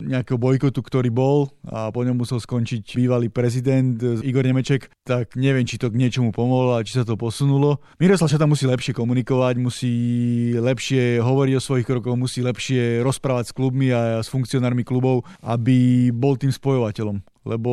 nejakého 0.00 0.40
bojkotu, 0.40 0.80
ktorý 0.80 1.12
bol 1.12 1.52
a 1.68 1.92
po 1.92 2.00
ňom 2.02 2.16
musel 2.16 2.40
skončiť 2.40 2.96
bývalý 2.96 3.28
prezident 3.28 3.98
Igor 4.24 4.46
Nemeček, 4.46 4.88
tak 5.04 5.36
neviem, 5.36 5.68
či 5.68 5.76
to 5.76 5.92
k 5.92 6.00
niečomu 6.00 6.32
pomohlo 6.32 6.78
a 6.78 6.86
či 6.86 6.96
sa 6.96 7.04
to 7.04 7.18
posunulo. 7.18 7.82
Miroslav 7.98 8.30
Šata 8.30 8.48
musí 8.48 8.64
lepšie 8.64 8.96
komunikovať, 8.96 9.54
musí 9.60 9.94
lepšie 10.56 11.20
hovoriť 11.20 11.41
o 11.50 11.62
svojich 11.62 11.88
krokoch, 11.88 12.14
musí 12.14 12.38
lepšie 12.46 13.02
rozprávať 13.02 13.50
s 13.50 13.56
klubmi 13.56 13.90
a 13.90 14.22
s 14.22 14.30
funkcionármi 14.30 14.86
klubov, 14.86 15.26
aby 15.42 16.08
bol 16.14 16.38
tým 16.38 16.54
spojovateľom 16.54 17.32
lebo 17.42 17.72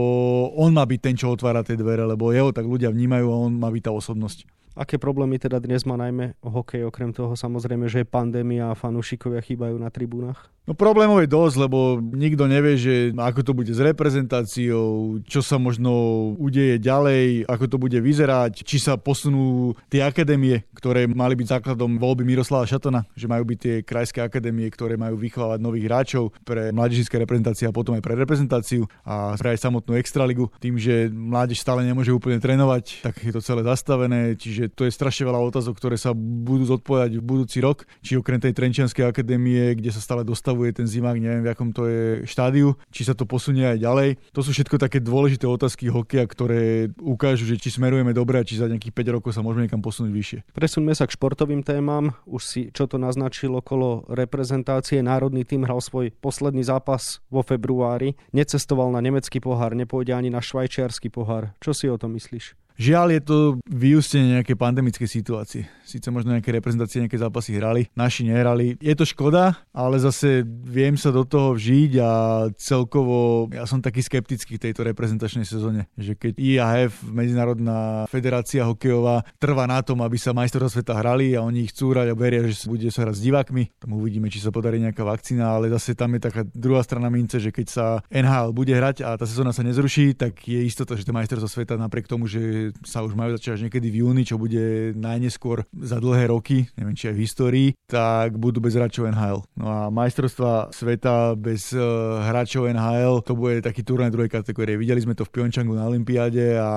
on 0.57 0.73
má 0.73 0.83
byť 0.85 0.99
ten, 0.99 1.15
čo 1.15 1.29
otvára 1.29 1.61
tie 1.61 1.77
dvere, 1.77 2.01
lebo 2.01 2.33
jeho 2.33 2.49
tak 2.49 2.65
ľudia 2.65 2.89
vnímajú 2.89 3.27
a 3.29 3.37
on 3.37 3.53
má 3.53 3.69
byť 3.69 3.83
tá 3.85 3.91
osobnosť. 3.93 4.45
Aké 4.79 4.95
problémy 4.95 5.35
teda 5.35 5.59
dnes 5.59 5.83
má 5.83 5.99
najmä 5.99 6.39
hokej, 6.39 6.87
okrem 6.87 7.11
toho 7.11 7.35
samozrejme, 7.35 7.91
že 7.91 7.99
je 7.99 8.07
pandémia 8.07 8.71
a 8.71 8.79
fanúšikovia 8.79 9.43
chýbajú 9.43 9.75
na 9.75 9.91
tribúnach? 9.91 10.47
No 10.69 10.77
problémov 10.77 11.25
je 11.25 11.33
dosť, 11.33 11.65
lebo 11.65 11.97
nikto 11.97 12.45
nevie, 12.45 12.77
že 12.77 12.93
ako 13.17 13.41
to 13.41 13.51
bude 13.57 13.73
s 13.73 13.81
reprezentáciou, 13.81 15.17
čo 15.25 15.41
sa 15.41 15.57
možno 15.57 15.91
udeje 16.37 16.77
ďalej, 16.77 17.49
ako 17.49 17.65
to 17.65 17.77
bude 17.81 17.97
vyzerať, 17.97 18.61
či 18.61 18.77
sa 18.77 18.93
posunú 18.93 19.73
tie 19.89 20.05
akadémie, 20.05 20.69
ktoré 20.77 21.09
mali 21.09 21.33
byť 21.33 21.57
základom 21.57 21.97
voľby 21.97 22.21
Miroslava 22.21 22.69
Šatana, 22.69 23.09
že 23.17 23.25
majú 23.25 23.49
byť 23.49 23.57
tie 23.57 23.75
krajské 23.81 24.21
akadémie, 24.21 24.69
ktoré 24.69 24.93
majú 24.93 25.17
vychovávať 25.17 25.57
nových 25.57 25.89
hráčov 25.89 26.37
pre 26.45 26.69
mladížnické 26.69 27.17
reprezentácie 27.17 27.65
a 27.65 27.73
potom 27.73 27.97
aj 27.97 28.05
pre 28.05 28.13
reprezentáciu 28.13 28.85
a 29.01 29.33
pre 29.41 29.57
aj 29.57 29.65
samotnú 29.65 29.97
extraligu. 29.97 30.53
Tým, 30.61 30.77
že 30.77 31.09
mládež 31.09 31.65
stále 31.65 31.81
nemôže 31.81 32.13
úplne 32.13 32.37
trénovať, 32.37 33.01
tak 33.09 33.17
je 33.25 33.33
to 33.33 33.41
celé 33.41 33.65
zastavené, 33.65 34.37
čiže 34.37 34.68
to 34.73 34.87
je 34.87 34.93
strašne 34.93 35.27
veľa 35.27 35.41
otázok, 35.51 35.75
ktoré 35.77 35.97
sa 35.99 36.13
budú 36.15 36.65
zodpovedať 36.69 37.19
v 37.19 37.23
budúci 37.23 37.59
rok, 37.59 37.85
či 37.99 38.15
okrem 38.15 38.39
tej 38.39 38.55
Trenčianskej 38.55 39.05
akadémie, 39.05 39.75
kde 39.75 39.91
sa 39.91 40.01
stále 40.01 40.23
dostavuje 40.23 40.71
ten 40.71 40.87
zimák, 40.87 41.17
neviem 41.19 41.43
v 41.43 41.51
akom 41.51 41.69
to 41.75 41.85
je 41.89 42.01
štádiu, 42.25 42.77
či 42.93 43.03
sa 43.03 43.13
to 43.13 43.27
posunie 43.27 43.65
aj 43.65 43.77
ďalej. 43.81 44.09
To 44.33 44.41
sú 44.45 44.55
všetko 44.55 44.79
také 44.79 45.03
dôležité 45.03 45.45
otázky 45.49 45.91
hokeja, 45.91 46.25
ktoré 46.29 46.93
ukážu, 47.01 47.49
že 47.49 47.59
či 47.59 47.73
smerujeme 47.73 48.15
dobre 48.15 48.39
a 48.39 48.47
či 48.47 48.57
za 48.61 48.69
nejakých 48.69 48.95
5 48.95 49.15
rokov 49.19 49.31
sa 49.35 49.43
môžeme 49.43 49.67
niekam 49.67 49.83
posunúť 49.83 50.11
vyššie. 50.11 50.39
Presuňme 50.53 50.93
sa 50.95 51.09
k 51.09 51.15
športovým 51.15 51.61
témam. 51.65 52.15
Už 52.29 52.41
si 52.45 52.61
čo 52.71 52.85
to 52.85 53.01
naznačil 53.01 53.55
okolo 53.57 54.07
reprezentácie. 54.07 55.01
Národný 55.03 55.43
tým 55.43 55.65
hral 55.65 55.81
svoj 55.83 56.13
posledný 56.19 56.63
zápas 56.63 57.19
vo 57.27 57.41
februári. 57.43 58.15
Necestoval 58.31 58.93
na 58.93 59.03
nemecký 59.03 59.41
pohár, 59.41 59.73
nepôjde 59.73 60.13
ani 60.13 60.29
na 60.29 60.39
švajčiarsky 60.39 61.11
pohár. 61.11 61.51
Čo 61.59 61.71
si 61.75 61.85
o 61.89 61.97
tom 61.97 62.15
myslíš? 62.15 62.68
Žiaľ 62.79 63.07
je 63.11 63.21
to 63.27 63.37
vyústenie 63.67 64.39
nejaké 64.39 64.55
pandemické 64.55 65.03
situácie. 65.03 65.67
Síce 65.83 66.07
možno 66.15 66.31
nejaké 66.31 66.55
reprezentácie, 66.55 67.03
nejaké 67.03 67.19
zápasy 67.19 67.59
hrali, 67.59 67.91
naši 67.91 68.23
nehrali. 68.23 68.79
Je 68.79 68.95
to 68.95 69.03
škoda, 69.03 69.59
ale 69.75 69.99
zase 69.99 70.47
viem 70.47 70.95
sa 70.95 71.11
do 71.11 71.27
toho 71.27 71.59
vžiť 71.59 71.91
a 71.99 72.11
celkovo 72.55 73.51
ja 73.51 73.67
som 73.67 73.83
taký 73.83 73.99
skeptický 73.99 74.55
v 74.55 74.71
tejto 74.71 74.87
reprezentačnej 74.87 75.43
sezóne, 75.43 75.91
že 75.99 76.15
keď 76.15 76.39
IAF, 76.39 77.03
Medzinárodná 77.03 78.07
federácia 78.07 78.63
hokejová, 78.63 79.27
trvá 79.43 79.67
na 79.67 79.83
tom, 79.83 79.99
aby 79.99 80.15
sa 80.15 80.31
majstrovstvá 80.31 80.79
sveta 80.79 80.93
hrali 80.95 81.35
a 81.35 81.43
oni 81.43 81.67
ich 81.67 81.75
chcú 81.75 81.91
hrať 81.91 82.07
a 82.07 82.15
veria, 82.15 82.47
že 82.47 82.63
bude 82.63 82.87
sa 82.95 83.03
hrať 83.03 83.19
s 83.19 83.25
divákmi. 83.27 83.75
Tomu 83.75 83.99
uvidíme, 83.99 84.31
či 84.31 84.39
sa 84.39 84.55
podarí 84.55 84.79
nejaká 84.79 85.03
vakcína, 85.03 85.51
ale 85.51 85.67
zase 85.67 85.99
tam 85.99 86.15
je 86.15 86.31
taká 86.31 86.47
druhá 86.47 86.79
strana 86.87 87.11
mince, 87.11 87.43
že 87.43 87.51
keď 87.51 87.67
sa 87.67 87.85
NHL 88.07 88.55
bude 88.55 88.71
hrať 88.71 89.03
a 89.03 89.19
tá 89.19 89.27
sezóna 89.27 89.51
sa 89.51 89.67
nezruší, 89.67 90.15
tak 90.15 90.39
je 90.47 90.63
istota, 90.63 90.95
že 90.95 91.03
to 91.03 91.11
majstrovstvá 91.11 91.51
sveta 91.51 91.75
napriek 91.75 92.07
tomu, 92.07 92.23
že 92.23 92.68
sa 92.85 93.03
už 93.05 93.13
majú 93.17 93.35
začať 93.35 93.59
až 93.59 93.61
niekedy 93.67 93.87
v 93.89 93.99
júni, 94.05 94.23
čo 94.23 94.39
bude 94.39 94.93
najneskôr 94.95 95.65
za 95.73 95.97
dlhé 95.97 96.31
roky, 96.31 96.69
neviem 96.77 96.95
či 96.95 97.11
aj 97.11 97.15
v 97.15 97.23
histórii, 97.23 97.69
tak 97.89 98.37
budú 98.37 98.61
bez 98.63 98.77
hráčov 98.77 99.09
NHL. 99.09 99.43
No 99.57 99.65
a 99.67 99.79
majstrovstva 99.89 100.71
sveta 100.71 101.33
bez 101.35 101.73
uh, 101.75 102.21
hráčov 102.25 102.69
NHL, 102.69 103.25
to 103.25 103.33
bude 103.35 103.65
taký 103.65 103.81
turnaj 103.81 104.13
druhej 104.13 104.31
kategórie. 104.31 104.79
Videli 104.79 105.01
sme 105.01 105.17
to 105.17 105.25
v 105.25 105.33
Pyeongchangu 105.33 105.73
na 105.75 105.87
Olympiáde 105.89 106.55
a 106.55 106.69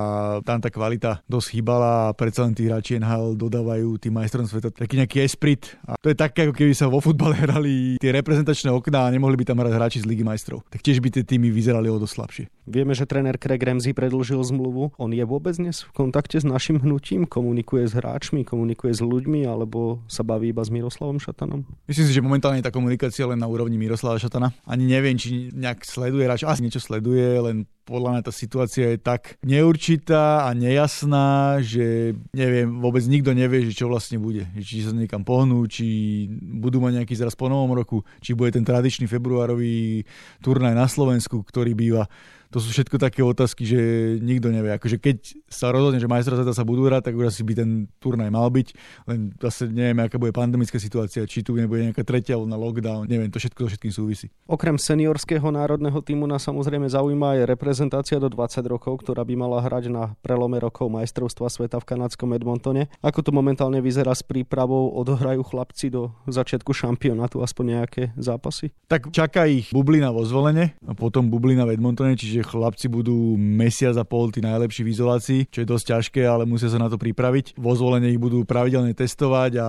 tam 0.42 0.58
tá 0.58 0.72
kvalita 0.72 1.22
dosť 1.28 1.58
chýbala 1.58 2.10
a 2.10 2.14
predsa 2.16 2.44
len 2.46 2.56
tí 2.56 2.66
hráči 2.66 2.98
NHL 2.98 3.36
dodávajú 3.36 4.00
tým 4.00 4.16
majstrom 4.16 4.48
sveta 4.48 4.72
taký 4.72 4.98
nejaký 4.98 5.22
esprit. 5.22 5.76
A 5.86 5.98
to 5.98 6.10
je 6.10 6.16
také, 6.16 6.48
ako 6.48 6.54
keby 6.56 6.72
sa 6.72 6.88
vo 6.88 6.98
futbale 6.98 7.36
hrali 7.44 7.96
tie 7.98 8.10
reprezentačné 8.14 8.72
okná 8.72 9.08
a 9.08 9.12
nemohli 9.12 9.36
by 9.38 9.44
tam 9.48 9.60
hrať 9.60 9.72
hráči 9.74 9.98
z 10.02 10.08
Ligy 10.08 10.24
majstrov. 10.24 10.64
Tak 10.70 10.80
tiež 10.80 11.02
by 11.02 11.08
tie 11.12 11.24
týmy 11.26 11.50
vyzerali 11.50 11.90
o 11.90 11.98
dosť 12.00 12.14
slabšie. 12.14 12.44
Vieme, 12.66 12.94
že 12.94 13.04
tréner 13.04 13.36
Craig 13.36 13.60
Ramsey 13.60 13.92
predlžil 13.92 14.38
zmluvu. 14.38 14.94
On 14.96 15.10
je 15.10 15.24
vôbec 15.26 15.58
dnes 15.58 15.81
v 15.88 15.92
kontakte 15.94 16.38
s 16.38 16.46
našim 16.46 16.78
hnutím? 16.78 17.26
Komunikuje 17.26 17.90
s 17.90 17.98
hráčmi, 17.98 18.46
komunikuje 18.46 18.94
s 18.94 19.02
ľuďmi 19.02 19.46
alebo 19.46 20.02
sa 20.06 20.22
baví 20.22 20.54
iba 20.54 20.62
s 20.62 20.70
Miroslavom 20.70 21.18
Šatanom? 21.18 21.66
Myslím 21.90 22.06
si, 22.06 22.14
že 22.14 22.22
momentálne 22.22 22.62
je 22.62 22.66
tá 22.66 22.74
komunikácia 22.74 23.26
len 23.26 23.40
na 23.40 23.50
úrovni 23.50 23.74
Miroslava 23.76 24.22
Šatana. 24.22 24.54
Ani 24.64 24.86
neviem, 24.86 25.18
či 25.18 25.50
nejak 25.50 25.82
sleduje 25.82 26.24
hráč. 26.26 26.46
Asi 26.46 26.62
niečo 26.62 26.78
sleduje, 26.78 27.40
len 27.42 27.66
podľa 27.82 28.08
mňa 28.18 28.22
tá 28.22 28.32
situácia 28.32 28.94
je 28.94 28.98
tak 28.98 29.36
neurčitá 29.42 30.46
a 30.46 30.54
nejasná, 30.54 31.58
že 31.62 32.14
neviem, 32.30 32.70
vôbec 32.78 33.02
nikto 33.06 33.34
nevie, 33.34 33.66
že 33.66 33.74
čo 33.74 33.90
vlastne 33.90 34.22
bude. 34.22 34.46
Či 34.58 34.86
sa 34.86 34.94
niekam 34.94 35.26
pohnú, 35.26 35.66
či 35.66 36.26
budú 36.30 36.78
mať 36.78 37.02
nejaký 37.02 37.14
zraz 37.18 37.34
po 37.34 37.50
novom 37.50 37.74
roku, 37.74 38.06
či 38.22 38.38
bude 38.38 38.54
ten 38.54 38.62
tradičný 38.62 39.10
februárový 39.10 40.06
turnaj 40.40 40.74
na 40.78 40.86
Slovensku, 40.86 41.42
ktorý 41.42 41.74
býva 41.74 42.06
to 42.52 42.60
sú 42.60 42.68
všetko 42.68 43.00
také 43.00 43.24
otázky, 43.24 43.64
že 43.64 43.80
nikto 44.20 44.52
nevie. 44.52 44.76
Akože 44.76 45.00
keď 45.00 45.40
sa 45.48 45.72
rozhodne, 45.72 45.96
že 45.96 46.04
majstra 46.04 46.36
sveta 46.36 46.52
sa 46.52 46.68
budú 46.68 46.84
hrať, 46.84 47.08
tak 47.08 47.16
už 47.16 47.32
asi 47.32 47.40
by 47.48 47.56
ten 47.56 47.88
turnaj 47.96 48.28
mal 48.28 48.52
byť. 48.52 48.68
Len 49.08 49.32
zase 49.40 49.72
nevieme, 49.72 50.04
aká 50.04 50.20
bude 50.20 50.36
pandemická 50.36 50.76
situácia, 50.76 51.24
či 51.24 51.40
tu 51.40 51.56
nebude 51.56 51.88
nejaká 51.88 52.04
tretia 52.04 52.36
na 52.44 52.60
lockdown, 52.60 53.08
neviem, 53.08 53.32
to 53.32 53.40
všetko 53.40 53.64
so 53.64 53.68
všetkým 53.72 53.92
súvisí. 53.96 54.28
Okrem 54.44 54.76
seniorského 54.76 55.48
národného 55.48 55.96
týmu 56.04 56.28
nás 56.28 56.44
samozrejme 56.44 56.92
zaujíma 56.92 57.40
aj 57.40 57.56
reprezentácia 57.56 57.71
do 57.72 58.28
20 58.28 58.62
rokov, 58.68 59.02
ktorá 59.02 59.24
by 59.24 59.34
mala 59.34 59.58
hrať 59.64 59.88
na 59.88 60.12
prelome 60.20 60.60
rokov 60.60 60.92
majstrovstva 60.92 61.48
sveta 61.48 61.80
v 61.80 61.88
kanadskom 61.88 62.36
Edmontone. 62.36 62.92
Ako 63.00 63.24
to 63.24 63.32
momentálne 63.32 63.80
vyzerá 63.80 64.12
s 64.12 64.20
prípravou? 64.20 64.92
Odohrajú 64.94 65.42
chlapci 65.42 65.88
do 65.88 66.12
začiatku 66.28 66.70
šampionátu 66.70 67.40
aspoň 67.40 67.64
nejaké 67.80 68.02
zápasy? 68.20 68.70
Tak 68.86 69.08
čaká 69.10 69.48
ich 69.48 69.72
bublina 69.72 70.12
vo 70.12 70.22
zvolenie 70.22 70.76
a 70.84 70.92
potom 70.92 71.32
bublina 71.32 71.64
v 71.64 71.74
Edmontone, 71.78 72.14
čiže 72.14 72.44
chlapci 72.44 72.92
budú 72.92 73.34
mesiac 73.40 73.96
a 73.96 74.04
pol 74.04 74.28
tí 74.28 74.44
najlepší 74.44 74.84
v 74.84 74.92
izolácii, 74.92 75.40
čo 75.48 75.64
je 75.64 75.70
dosť 75.70 75.84
ťažké, 75.96 76.22
ale 76.28 76.44
musia 76.44 76.68
sa 76.68 76.76
na 76.76 76.92
to 76.92 77.00
pripraviť. 77.00 77.56
Vo 77.56 77.72
zvolenie 77.72 78.12
ich 78.12 78.20
budú 78.20 78.44
pravidelne 78.44 78.92
testovať 78.92 79.52
a 79.56 79.68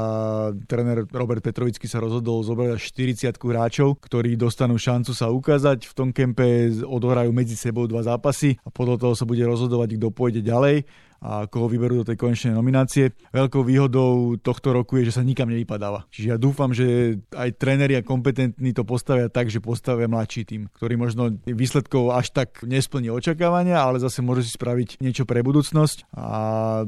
tréner 0.68 1.08
Robert 1.10 1.40
Petrovický 1.40 1.88
sa 1.88 2.04
rozhodol 2.04 2.44
zobrať 2.44 2.70
až 2.76 2.82
40 2.92 3.40
hráčov, 3.40 3.90
ktorí 4.04 4.36
dostanú 4.36 4.76
šancu 4.76 5.12
sa 5.14 5.30
ukázať. 5.30 5.86
V 5.88 5.94
tom 5.94 6.10
kempe 6.10 6.74
odohrajú 6.84 7.30
medzi 7.32 7.54
sebou 7.54 7.86
dva 7.94 8.02
zápasy 8.02 8.58
a 8.66 8.74
podľa 8.74 8.98
toho 8.98 9.14
sa 9.14 9.30
bude 9.30 9.46
rozhodovať, 9.46 10.02
kto 10.02 10.08
pôjde 10.10 10.42
ďalej 10.42 10.90
a 11.24 11.48
koho 11.48 11.72
vyberú 11.72 12.04
do 12.04 12.08
tej 12.12 12.20
konečnej 12.20 12.52
nominácie. 12.52 13.16
Veľkou 13.32 13.64
výhodou 13.64 14.36
tohto 14.44 14.76
roku 14.76 15.00
je, 15.00 15.08
že 15.08 15.16
sa 15.16 15.24
nikam 15.24 15.48
nevypadáva. 15.48 16.04
Čiže 16.12 16.28
ja 16.28 16.38
dúfam, 16.38 16.76
že 16.76 17.16
aj 17.32 17.56
tréneri 17.56 17.96
a 17.96 18.04
kompetentní 18.04 18.76
to 18.76 18.84
postavia 18.84 19.32
tak, 19.32 19.48
že 19.48 19.64
postavia 19.64 20.12
mladší 20.12 20.44
tým, 20.44 20.68
ktorý 20.76 21.00
možno 21.00 21.32
výsledkov 21.48 22.12
až 22.12 22.36
tak 22.36 22.60
nesplní 22.68 23.08
očakávania, 23.08 23.80
ale 23.80 24.04
zase 24.04 24.20
môže 24.20 24.44
si 24.44 24.52
spraviť 24.60 25.00
niečo 25.00 25.24
pre 25.24 25.40
budúcnosť. 25.40 26.12
A 26.12 26.30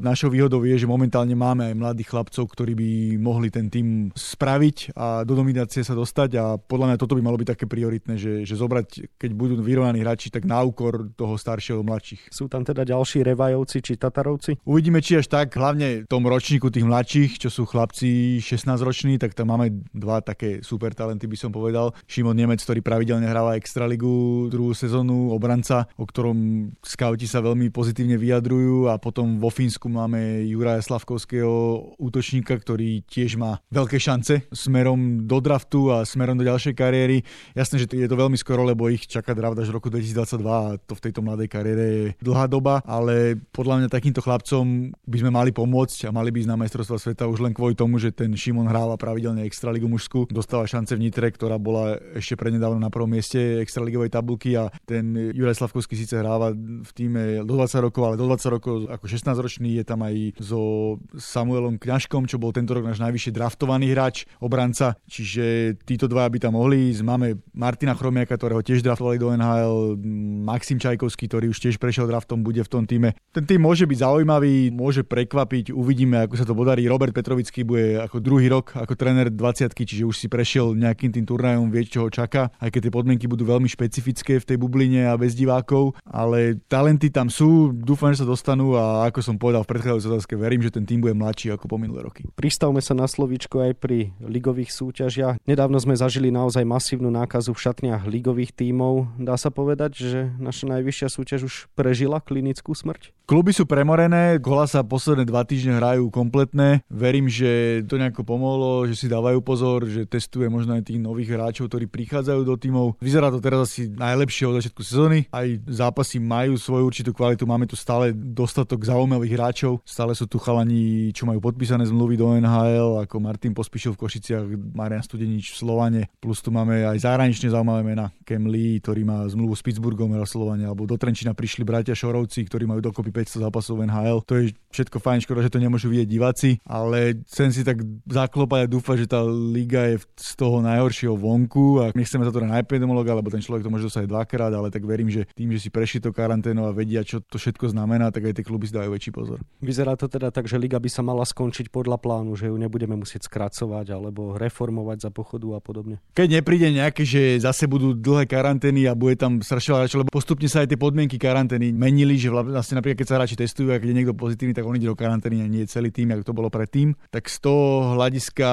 našou 0.03 0.27
výhodou 0.27 0.59
je, 0.67 0.75
že 0.75 0.91
momentálne 0.91 1.33
máme 1.33 1.71
aj 1.71 1.79
mladých 1.79 2.11
chlapcov, 2.11 2.43
ktorí 2.51 2.75
by 2.75 2.89
mohli 3.23 3.47
ten 3.47 3.71
tým 3.71 4.11
spraviť 4.11 4.99
a 4.99 5.23
do 5.23 5.39
nominácie 5.39 5.79
sa 5.79 5.95
dostať 5.95 6.29
a 6.35 6.45
podľa 6.59 6.91
mňa 6.91 6.97
toto 6.99 7.15
by 7.15 7.23
malo 7.23 7.39
byť 7.39 7.55
také 7.55 7.65
prioritné, 7.71 8.19
že, 8.19 8.43
že 8.43 8.59
zobrať, 8.59 9.15
keď 9.15 9.31
budú 9.31 9.63
vyrovnaní 9.63 10.03
hráči, 10.03 10.27
tak 10.27 10.43
na 10.43 10.59
úkor 10.59 11.15
toho 11.15 11.39
staršieho 11.39 11.79
mladších. 11.87 12.35
Sú 12.35 12.51
tam 12.51 12.67
teda 12.67 12.83
ďalší 12.83 13.23
revajovci 13.23 13.79
či 13.79 13.95
Tatar 13.95 14.24
Švajčiarovci? 14.25 14.65
Uvidíme, 14.65 14.99
či 15.05 15.21
až 15.21 15.29
tak, 15.29 15.53
hlavne 15.53 16.03
v 16.03 16.09
tom 16.09 16.25
ročníku 16.25 16.73
tých 16.73 16.85
mladších, 16.85 17.31
čo 17.37 17.49
sú 17.53 17.69
chlapci 17.69 18.41
16-roční, 18.41 19.21
tak 19.21 19.37
tam 19.37 19.53
máme 19.53 19.85
dva 19.93 20.25
také 20.25 20.65
super 20.65 20.97
talenty, 20.97 21.29
by 21.29 21.37
som 21.37 21.53
povedal. 21.53 21.93
Šimon 22.09 22.33
Nemec, 22.33 22.57
ktorý 22.65 22.81
pravidelne 22.81 23.29
hráva 23.29 23.53
Extraligu 23.53 24.49
druhú 24.49 24.73
sezónu, 24.73 25.29
obranca, 25.29 25.85
o 26.01 26.09
ktorom 26.09 26.71
skauti 26.81 27.29
sa 27.29 27.45
veľmi 27.45 27.69
pozitívne 27.69 28.17
vyjadrujú 28.17 28.89
a 28.89 28.97
potom 28.97 29.37
vo 29.37 29.53
Fínsku 29.53 29.85
máme 29.85 30.41
Juraja 30.49 30.81
Slavkovského 30.81 31.93
útočníka, 32.01 32.57
ktorý 32.57 33.05
tiež 33.05 33.37
má 33.37 33.61
veľké 33.69 34.01
šance 34.01 34.49
smerom 34.49 35.29
do 35.29 35.37
draftu 35.37 35.93
a 35.93 36.01
smerom 36.01 36.33
do 36.33 36.47
ďalšej 36.47 36.73
kariéry. 36.73 37.21
Jasné, 37.53 37.85
že 37.85 37.87
je 37.93 38.09
to 38.09 38.17
veľmi 38.17 38.39
skoro, 38.39 38.65
lebo 38.65 38.89
ich 38.89 39.05
čaká 39.05 39.37
draft 39.37 39.61
až 39.61 39.69
v 39.69 39.77
roku 39.77 39.93
2022 39.93 40.41
a 40.49 40.81
to 40.81 40.97
v 40.97 41.03
tejto 41.03 41.21
mladej 41.21 41.47
kariére 41.51 41.85
je 41.85 42.05
dlhá 42.23 42.49
doba, 42.49 42.81
ale 42.87 43.37
podľa 43.53 43.85
mňa 43.85 43.87
takým 43.91 44.14
takýmto 44.15 44.31
chlapcom 44.31 44.95
by 44.95 45.17
sme 45.19 45.31
mali 45.35 45.51
pomôcť 45.51 46.07
a 46.07 46.15
mali 46.15 46.31
by 46.31 46.39
ísť 46.39 46.51
na 46.55 46.55
majstrovstva 46.55 46.95
sveta 46.95 47.27
už 47.27 47.43
len 47.43 47.51
kvôli 47.51 47.75
tomu, 47.75 47.99
že 47.99 48.15
ten 48.15 48.31
Šimon 48.31 48.71
hráva 48.71 48.95
pravidelne 48.95 49.43
Extraligu 49.43 49.91
mužskú, 49.91 50.31
dostáva 50.31 50.63
šance 50.63 50.95
v 50.95 51.03
Nitre, 51.03 51.27
ktorá 51.27 51.59
bola 51.59 51.99
ešte 52.15 52.39
prednedávno 52.39 52.79
na 52.79 52.87
prvom 52.87 53.11
mieste 53.11 53.59
Extraligovej 53.59 54.15
tabulky 54.15 54.55
a 54.55 54.71
ten 54.87 55.11
Juraj 55.35 55.59
Slavkovský 55.59 55.99
síce 55.99 56.15
hráva 56.15 56.55
v 56.55 56.91
týme 56.95 57.43
do 57.43 57.59
20 57.59 57.91
rokov, 57.91 58.01
ale 58.07 58.15
do 58.15 58.23
20 58.23 58.55
rokov 58.55 58.75
ako 58.87 59.03
16 59.03 59.35
ročný 59.35 59.69
je 59.75 59.83
tam 59.83 59.99
aj 59.99 60.15
so 60.39 60.95
Samuelom 61.19 61.75
Kňažkom, 61.75 62.23
čo 62.31 62.39
bol 62.39 62.55
tento 62.55 62.71
rok 62.71 62.87
náš 62.87 63.03
najvyššie 63.03 63.35
draftovaný 63.35 63.91
hráč, 63.91 64.31
obranca, 64.39 64.95
čiže 65.11 65.75
títo 65.83 66.07
dva 66.07 66.31
by 66.31 66.39
tam 66.39 66.55
mohli 66.55 66.95
ísť. 66.95 67.03
Máme 67.03 67.27
Martina 67.51 67.91
Chromiaka, 67.91 68.39
ktorého 68.39 68.63
tiež 68.63 68.79
draftovali 68.79 69.19
do 69.19 69.35
NHL, 69.35 69.99
Maxim 70.47 70.79
Čajkovský, 70.79 71.27
ktorý 71.27 71.51
už 71.51 71.59
tiež 71.59 71.75
prešiel 71.75 72.07
draftom, 72.07 72.39
bude 72.39 72.63
v 72.63 72.71
tom 72.71 72.87
týme. 72.87 73.11
Ten 73.35 73.43
tým 73.43 73.59
môže 73.59 73.83
byť 73.83 74.04
zaujímavý, 74.05 74.69
môže 74.69 75.01
prekvapiť, 75.01 75.73
uvidíme, 75.73 76.21
ako 76.21 76.35
sa 76.37 76.45
to 76.45 76.53
podarí. 76.53 76.85
Robert 76.85 77.09
Petrovický 77.09 77.65
bude 77.65 77.97
ako 77.97 78.21
druhý 78.21 78.45
rok 78.53 78.77
ako 78.77 78.93
tréner 78.93 79.33
20 79.33 79.73
čiže 79.73 80.05
už 80.05 80.15
si 80.21 80.27
prešiel 80.29 80.77
nejakým 80.77 81.09
tým 81.09 81.25
turnajom, 81.25 81.73
vie, 81.73 81.89
čo 81.89 82.05
ho 82.05 82.09
čaká, 82.13 82.53
aj 82.61 82.69
keď 82.69 82.81
tie 82.85 82.93
podmienky 82.93 83.25
budú 83.25 83.49
veľmi 83.49 83.65
špecifické 83.65 84.37
v 84.37 84.45
tej 84.45 84.57
bubline 84.61 85.09
a 85.09 85.17
bez 85.17 85.33
divákov, 85.33 85.97
ale 86.05 86.61
talenty 86.69 87.09
tam 87.09 87.33
sú, 87.33 87.73
dúfam, 87.73 88.13
že 88.13 88.21
sa 88.21 88.29
dostanú 88.29 88.77
a 88.77 89.09
ako 89.09 89.25
som 89.25 89.35
povedal 89.41 89.65
v 89.65 89.73
predchádzajúcej 89.73 90.11
otázke, 90.13 90.33
verím, 90.37 90.61
že 90.61 90.69
ten 90.69 90.85
tým 90.85 91.01
bude 91.01 91.17
mladší 91.17 91.57
ako 91.57 91.65
po 91.65 91.81
minulé 91.81 92.05
roky. 92.05 92.29
Pristavme 92.37 92.85
sa 92.85 92.93
na 92.93 93.09
slovíčko 93.09 93.65
aj 93.65 93.73
pri 93.81 94.13
ligových 94.21 94.69
súťažiach. 94.69 95.41
Nedávno 95.49 95.81
sme 95.81 95.97
zažili 95.97 96.29
naozaj 96.29 96.61
masívnu 96.61 97.09
nákazu 97.09 97.57
v 97.57 97.63
šatniach 97.65 98.05
ligových 98.05 98.53
tímov. 98.53 99.17
Dá 99.17 99.33
sa 99.39 99.49
povedať, 99.49 99.97
že 99.97 100.19
naša 100.37 100.77
najvyššia 100.77 101.07
súťaž 101.09 101.41
už 101.49 101.55
prežila 101.73 102.21
klinickú 102.21 102.77
smrť? 102.77 103.15
Kluby 103.25 103.57
sú 103.57 103.65
premorené, 103.95 104.43
kola 104.43 104.67
sa 104.67 104.83
posledné 104.83 105.23
dva 105.23 105.47
týždne 105.47 105.79
hrajú 105.79 106.11
kompletné. 106.11 106.83
Verím, 106.91 107.31
že 107.31 107.79
to 107.87 107.95
nejako 107.95 108.27
pomohlo, 108.27 108.83
že 108.83 108.99
si 108.99 109.07
dávajú 109.07 109.39
pozor, 109.39 109.87
že 109.87 110.03
testuje 110.03 110.51
možno 110.51 110.75
aj 110.75 110.91
tých 110.91 110.99
nových 110.99 111.31
hráčov, 111.31 111.71
ktorí 111.71 111.87
prichádzajú 111.87 112.43
do 112.43 112.59
tímov. 112.59 112.99
Vyzerá 112.99 113.31
to 113.31 113.39
teraz 113.39 113.71
asi 113.71 113.87
najlepšie 113.87 114.51
od 114.51 114.59
začiatku 114.59 114.83
sezóny. 114.83 115.31
Aj 115.31 115.47
zápasy 115.63 116.19
majú 116.19 116.59
svoju 116.59 116.83
určitú 116.91 117.15
kvalitu, 117.15 117.47
máme 117.47 117.71
tu 117.71 117.79
stále 117.79 118.11
dostatok 118.11 118.83
zaujímavých 118.83 119.39
hráčov. 119.39 119.79
Stále 119.87 120.11
sú 120.11 120.27
tu 120.27 120.43
chalani, 120.43 121.15
čo 121.15 121.23
majú 121.23 121.39
podpísané 121.39 121.87
zmluvy 121.87 122.19
do 122.19 122.35
NHL, 122.35 122.99
ako 122.99 123.15
Martin 123.23 123.55
Pospíšil 123.55 123.95
v 123.95 124.01
Košiciach, 124.03 124.43
Marian 124.75 125.07
Studenič 125.07 125.55
v 125.55 125.59
Slovane. 125.63 126.01
Plus 126.19 126.43
tu 126.43 126.51
máme 126.51 126.83
aj 126.83 127.07
zahranične 127.07 127.47
zaujímavé 127.47 127.95
mená. 127.95 128.11
Cam 128.27 128.43
Lee, 128.51 128.83
ktorý 128.83 129.07
má 129.07 129.23
zmluvu 129.23 129.55
s 129.55 129.63
Pittsburghom 129.63 130.11
v 130.11 130.27
Slovane, 130.27 130.67
alebo 130.67 130.83
do 130.83 130.99
Trenčina 130.99 131.31
prišli 131.31 131.63
bratia 131.63 131.95
Šorovci, 131.95 132.43
ktorí 132.43 132.67
majú 132.67 132.83
dokopy 132.83 133.23
500 133.23 133.47
zápasov 133.47 133.74
v 133.75 133.87
NHL. 133.87 134.19
To 134.25 134.33
je 134.39 134.55
všetko 134.75 134.99
fajn, 134.99 135.23
škoda, 135.23 135.39
že 135.39 135.53
to 135.55 135.63
nemôžu 135.63 135.87
vidieť 135.87 136.07
diváci, 136.07 136.59
ale 136.67 137.23
chcem 137.31 137.47
si 137.55 137.63
tak 137.63 137.79
zaklopať 138.11 138.67
a 138.67 138.71
dúfať, 138.71 139.07
že 139.07 139.07
tá 139.07 139.23
liga 139.23 139.87
je 139.87 140.03
z 140.19 140.31
toho 140.35 140.59
najhoršieho 140.59 141.15
vonku 141.15 141.79
a 141.79 141.95
nechceme 141.95 142.27
sa 142.27 142.31
to 142.35 142.43
na 142.43 142.59
epidemiologa, 142.59 143.15
lebo 143.15 143.31
ten 143.31 143.39
človek 143.39 143.63
to 143.63 143.71
môže 143.71 143.87
dostať 143.87 144.11
dvakrát, 144.11 144.51
ale 144.51 144.67
tak 144.67 144.83
verím, 144.83 145.07
že 145.07 145.23
tým, 145.31 145.55
že 145.55 145.63
si 145.63 145.69
prešli 145.71 146.03
to 146.03 146.11
karanténu 146.11 146.67
a 146.67 146.75
vedia, 146.75 147.07
čo 147.07 147.23
to 147.23 147.39
všetko 147.39 147.71
znamená, 147.71 148.11
tak 148.11 148.27
aj 148.27 148.35
tie 148.35 148.43
kluby 148.43 148.67
si 148.67 148.75
dajú 148.75 148.91
väčší 148.91 149.15
pozor. 149.15 149.39
Vyzerá 149.63 149.95
to 149.95 150.11
teda 150.11 150.27
tak, 150.35 150.51
že 150.51 150.59
liga 150.59 150.75
by 150.75 150.91
sa 150.91 150.99
mala 150.99 151.23
skončiť 151.23 151.71
podľa 151.71 151.95
plánu, 151.95 152.35
že 152.35 152.51
ju 152.51 152.55
nebudeme 152.59 152.99
musieť 152.99 153.31
skracovať 153.31 153.95
alebo 153.95 154.35
reformovať 154.35 155.07
za 155.07 155.09
pochodu 155.15 155.55
a 155.55 155.59
podobne. 155.63 156.03
Keď 156.11 156.43
nepríde 156.43 156.67
nejaké, 156.75 157.07
že 157.07 157.39
zase 157.39 157.63
budú 157.71 157.95
dlhé 157.95 158.27
karantény 158.27 158.91
a 158.91 158.93
bude 158.97 159.15
tam 159.15 159.39
strašne 159.39 159.87
lebo 159.95 160.11
postupne 160.11 160.45
sa 160.51 160.61
aj 160.61 160.73
tie 160.73 160.79
podmienky 160.79 161.17
karantény 161.17 161.71
menili, 161.71 162.19
že 162.19 162.29
vlastne 162.29 162.77
napríklad 162.77 162.99
keď 163.01 163.07
sa 163.07 163.15
hráči 163.17 163.35
testujú 163.37 163.64
a 163.71 163.79
keď 163.79 163.87
je 163.89 163.97
niekto 163.97 164.15
pozitívny, 164.17 164.53
tak 164.53 164.67
on 164.67 164.75
ide 164.77 164.89
do 164.89 164.97
karantény 164.97 165.41
a 165.41 165.47
nie 165.47 165.65
celý 165.65 165.89
tým, 165.89 166.13
ako 166.13 166.23
to 166.27 166.37
bolo 166.37 166.49
predtým. 166.51 166.93
Tak 167.09 167.25
z 167.31 167.37
toho 167.41 167.95
hľadiska 167.97 168.49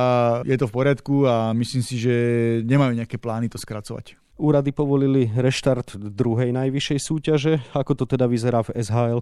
je 0.46 0.56
to 0.56 0.68
v 0.68 0.74
poriadku 0.74 1.14
a 1.26 1.50
myslím 1.52 1.82
si, 1.84 1.98
že 1.98 2.14
nemajú 2.64 2.96
nejaké 2.96 3.20
plány 3.20 3.52
to 3.52 3.60
skracovať. 3.60 4.16
Úrady 4.40 4.72
povolili 4.72 5.28
reštart 5.28 6.00
druhej 6.00 6.50
najvyššej 6.56 6.98
súťaže. 6.98 7.54
Ako 7.76 7.94
to 7.94 8.04
teda 8.08 8.26
vyzerá 8.26 8.64
v 8.64 8.74
SHL? 8.80 9.20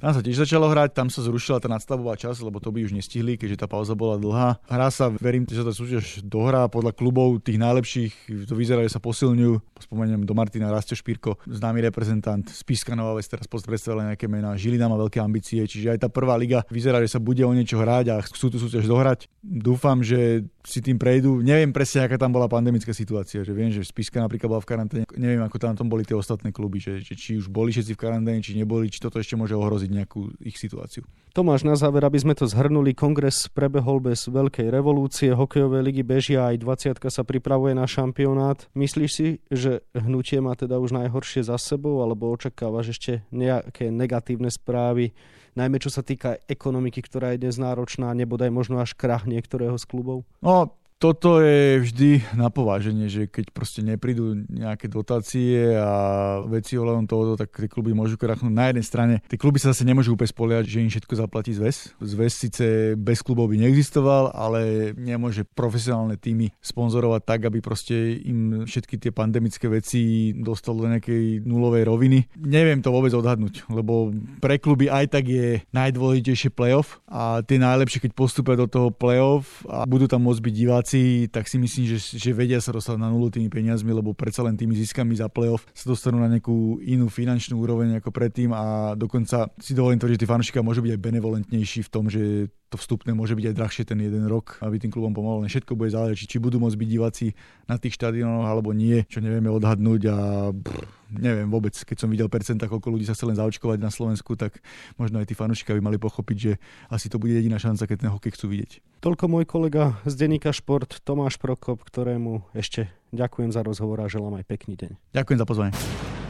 Tam 0.00 0.12
sa 0.12 0.20
tiež 0.20 0.44
začalo 0.44 0.68
hrať, 0.68 0.92
tam 0.92 1.08
sa 1.08 1.24
zrušila 1.24 1.62
tá 1.62 1.68
nadstavová 1.70 2.18
časť, 2.18 2.44
lebo 2.44 2.58
to 2.60 2.74
by 2.74 2.84
už 2.84 2.92
nestihli, 2.92 3.38
keďže 3.38 3.64
tá 3.64 3.66
pauza 3.70 3.94
bola 3.94 4.20
dlhá. 4.20 4.60
Hrá 4.66 4.88
sa, 4.90 5.08
verím, 5.08 5.46
že 5.48 5.60
sa 5.60 5.64
tá 5.64 5.74
súťaž 5.74 6.20
dohrá 6.26 6.66
podľa 6.68 6.92
klubov 6.92 7.40
tých 7.40 7.56
najlepších, 7.56 8.12
to 8.50 8.54
vyzerá, 8.58 8.82
že 8.84 8.94
sa 8.96 9.00
posilňujú. 9.00 9.54
Spomeniem 9.88 10.26
do 10.26 10.34
Martina 10.36 10.70
Rastio 10.70 10.98
Špírko, 10.98 11.38
známy 11.46 11.84
reprezentant, 11.84 12.46
Spiska 12.46 12.92
Nová 12.94 13.18
Vec, 13.18 13.28
teraz 13.28 13.46
predstavila 13.46 14.12
nejaké 14.12 14.26
mená, 14.30 14.54
Žilina 14.54 14.90
má 14.90 14.96
veľké 14.98 15.18
ambície, 15.22 15.64
čiže 15.64 15.96
aj 15.96 15.98
tá 16.04 16.08
prvá 16.12 16.36
liga 16.36 16.62
vyzerá, 16.68 17.00
že 17.00 17.10
sa 17.14 17.20
bude 17.20 17.42
o 17.42 17.52
niečo 17.52 17.80
hrať 17.80 18.06
a 18.12 18.16
chcú 18.22 18.52
tú 18.52 18.58
súťaž 18.60 18.86
dohrať. 18.86 19.26
Dúfam, 19.44 20.00
že 20.00 20.48
si 20.64 20.80
tým 20.80 20.96
prejdú. 20.96 21.44
Neviem 21.44 21.76
presne, 21.76 22.08
aká 22.08 22.16
tam 22.16 22.32
bola 22.32 22.48
pandemická 22.48 22.96
situácia, 22.96 23.44
že 23.44 23.52
viem, 23.52 23.68
že 23.68 23.84
Spiska 23.84 24.16
napríklad 24.16 24.48
bola 24.48 24.62
v 24.64 24.68
karanténe. 24.68 25.04
Neviem, 25.12 25.44
ako 25.44 25.60
tam, 25.60 25.76
tam 25.76 25.88
boli 25.92 26.08
tie 26.08 26.16
ostatné 26.16 26.48
kluby, 26.56 26.80
že 26.80 27.04
či 27.04 27.36
už 27.36 27.52
boli 27.52 27.68
všetci 27.68 27.92
v 27.92 28.00
karanténe, 28.00 28.40
či 28.40 28.56
neboli, 28.56 28.88
či 28.88 28.96
toto 29.04 29.20
ešte 29.20 29.36
môže 29.36 29.52
ohroziť 29.52 29.83
ohroziť 29.84 29.90
nejakú 29.92 30.32
ich 30.40 30.56
situáciu. 30.56 31.04
Tomáš, 31.34 31.66
na 31.66 31.74
záver, 31.74 32.06
aby 32.06 32.14
sme 32.22 32.38
to 32.38 32.46
zhrnuli, 32.46 32.94
kongres 32.94 33.50
prebehol 33.50 33.98
bez 33.98 34.30
veľkej 34.30 34.70
revolúcie, 34.70 35.34
hokejové 35.34 35.82
ligy 35.82 36.06
bežia, 36.06 36.46
aj 36.46 36.62
20 36.62 37.10
sa 37.10 37.22
pripravuje 37.26 37.74
na 37.74 37.90
šampionát. 37.90 38.70
Myslíš 38.78 39.10
si, 39.10 39.28
že 39.50 39.82
hnutie 39.98 40.38
má 40.38 40.54
teda 40.54 40.78
už 40.78 40.94
najhoršie 40.94 41.42
za 41.42 41.58
sebou, 41.58 42.06
alebo 42.06 42.30
očakávaš 42.30 42.94
ešte 42.94 43.26
nejaké 43.34 43.90
negatívne 43.90 44.46
správy, 44.46 45.10
najmä 45.58 45.82
čo 45.82 45.90
sa 45.90 46.06
týka 46.06 46.38
ekonomiky, 46.46 47.02
ktorá 47.02 47.34
je 47.34 47.42
dnes 47.42 47.58
náročná, 47.58 48.14
nebodaj 48.14 48.54
možno 48.54 48.78
až 48.78 48.94
krach 48.94 49.26
niektorého 49.26 49.74
z 49.74 49.90
klubov? 49.90 50.22
No, 50.38 50.70
toto 50.98 51.42
je 51.44 51.84
vždy 51.84 52.38
na 52.38 52.48
pováženie, 52.48 53.12
že 53.12 53.28
keď 53.28 53.52
proste 53.52 53.84
neprídu 53.84 54.46
nejaké 54.48 54.88
dotácie 54.88 55.76
a 55.76 56.40
veci 56.48 56.80
ohľadom 56.80 57.04
toho, 57.04 57.36
tak 57.36 57.52
tie 57.52 57.68
kluby 57.68 57.92
môžu 57.92 58.16
krachnúť. 58.16 58.54
Na 58.54 58.72
jednej 58.72 58.86
strane, 58.86 59.14
tie 59.28 59.36
kluby 59.36 59.60
sa 59.60 59.76
zase 59.76 59.84
nemôžu 59.84 60.16
úplne 60.16 60.32
spoliať, 60.32 60.64
že 60.64 60.80
im 60.80 60.88
všetko 60.88 61.14
zaplatí 61.18 61.52
zväz. 61.52 61.98
Zväz 62.00 62.32
síce 62.32 62.64
bez 62.96 63.20
klubov 63.20 63.52
by 63.52 63.60
neexistoval, 63.60 64.32
ale 64.32 64.94
nemôže 64.96 65.44
profesionálne 65.44 66.16
týmy 66.16 66.56
sponzorovať 66.64 67.22
tak, 67.26 67.40
aby 67.52 67.58
proste 67.60 68.16
im 68.24 68.64
všetky 68.64 68.96
tie 68.96 69.12
pandemické 69.12 69.68
veci 69.68 70.32
dostalo 70.32 70.86
do 70.86 70.90
nejakej 70.96 71.44
nulovej 71.44 71.84
roviny. 71.84 72.32
Neviem 72.40 72.80
to 72.80 72.94
vôbec 72.94 73.12
odhadnúť, 73.12 73.68
lebo 73.68 74.14
pre 74.40 74.56
kluby 74.56 74.88
aj 74.88 75.20
tak 75.20 75.28
je 75.28 75.60
najdôležitejšie 75.74 76.48
playoff 76.54 77.02
a 77.10 77.44
tie 77.44 77.60
najlepšie, 77.60 78.08
keď 78.08 78.12
postupia 78.16 78.56
do 78.56 78.64
toho 78.64 78.88
playoff 78.88 79.66
a 79.68 79.84
budú 79.84 80.08
tam 80.08 80.24
môcť 80.24 80.40
byť 80.40 80.54
diváci, 80.54 80.83
veci, 80.84 81.32
tak 81.32 81.48
si 81.48 81.56
myslím, 81.56 81.96
že, 81.96 81.98
že 82.20 82.36
vedia 82.36 82.60
sa 82.60 82.68
dostať 82.68 83.00
na 83.00 83.08
nulu 83.08 83.32
tými 83.32 83.48
peniazmi, 83.48 83.88
lebo 83.88 84.12
predsa 84.12 84.44
len 84.44 84.52
tými 84.52 84.76
ziskami 84.76 85.16
za 85.16 85.32
playoff 85.32 85.64
sa 85.72 85.88
dostanú 85.88 86.20
na 86.20 86.28
nejakú 86.28 86.84
inú 86.84 87.08
finančnú 87.08 87.56
úroveň 87.56 88.04
ako 88.04 88.12
predtým 88.12 88.52
a 88.52 88.92
dokonca 88.92 89.48
si 89.56 89.72
dovolím 89.72 89.96
tvrdiť, 89.96 90.20
že 90.20 90.22
tí 90.22 90.28
fanúšikovia 90.28 90.68
môžu 90.68 90.84
byť 90.84 90.92
aj 90.92 91.00
benevolentnejší 91.00 91.80
v 91.88 91.90
tom, 91.90 92.12
že 92.12 92.52
to 92.74 92.82
vstupné 92.82 93.14
môže 93.14 93.38
byť 93.38 93.54
aj 93.54 93.54
drahšie 93.54 93.84
ten 93.86 94.02
jeden 94.02 94.26
rok, 94.26 94.58
aby 94.58 94.82
tým 94.82 94.90
klubom 94.90 95.14
pomohlo. 95.14 95.46
Všetko 95.46 95.78
bude 95.78 95.94
záležiť, 95.94 96.26
či 96.26 96.42
budú 96.42 96.58
môcť 96.58 96.74
byť 96.74 96.88
diváci 96.90 97.26
na 97.70 97.78
tých 97.78 97.94
štadiónoch 97.94 98.50
alebo 98.50 98.74
nie, 98.74 99.06
čo 99.06 99.22
nevieme 99.22 99.46
odhadnúť 99.46 100.02
a 100.10 100.16
brr, 100.50 100.82
neviem 101.14 101.46
vôbec, 101.46 101.70
keď 101.78 101.96
som 102.02 102.10
videl 102.10 102.26
percenta, 102.26 102.66
koľko 102.66 102.90
ľudí 102.90 103.06
sa 103.06 103.14
chce 103.14 103.30
len 103.30 103.38
zaočkovať 103.38 103.78
na 103.78 103.94
Slovensku, 103.94 104.34
tak 104.34 104.58
možno 104.98 105.22
aj 105.22 105.30
tí 105.30 105.38
fanúšika 105.38 105.70
by 105.78 105.82
mali 105.86 106.02
pochopiť, 106.02 106.36
že 106.36 106.52
asi 106.90 107.06
to 107.06 107.22
bude 107.22 107.30
jediná 107.30 107.62
šanca, 107.62 107.86
keď 107.86 107.96
ten 108.02 108.10
hokej 108.10 108.34
chcú 108.34 108.50
vidieť. 108.50 108.82
Toľko 108.98 109.24
môj 109.30 109.44
kolega 109.46 110.02
z 110.02 110.18
Denika 110.18 110.50
Šport 110.50 110.98
Tomáš 111.06 111.38
Prokop, 111.38 111.86
ktorému 111.86 112.50
ešte 112.58 112.90
ďakujem 113.14 113.54
za 113.54 113.62
rozhovor 113.62 114.02
a 114.02 114.10
želám 114.10 114.42
aj 114.42 114.44
pekný 114.50 114.74
deň. 114.74 115.14
Ďakujem 115.14 115.38
za 115.38 115.46
pozvanie. 115.46 115.74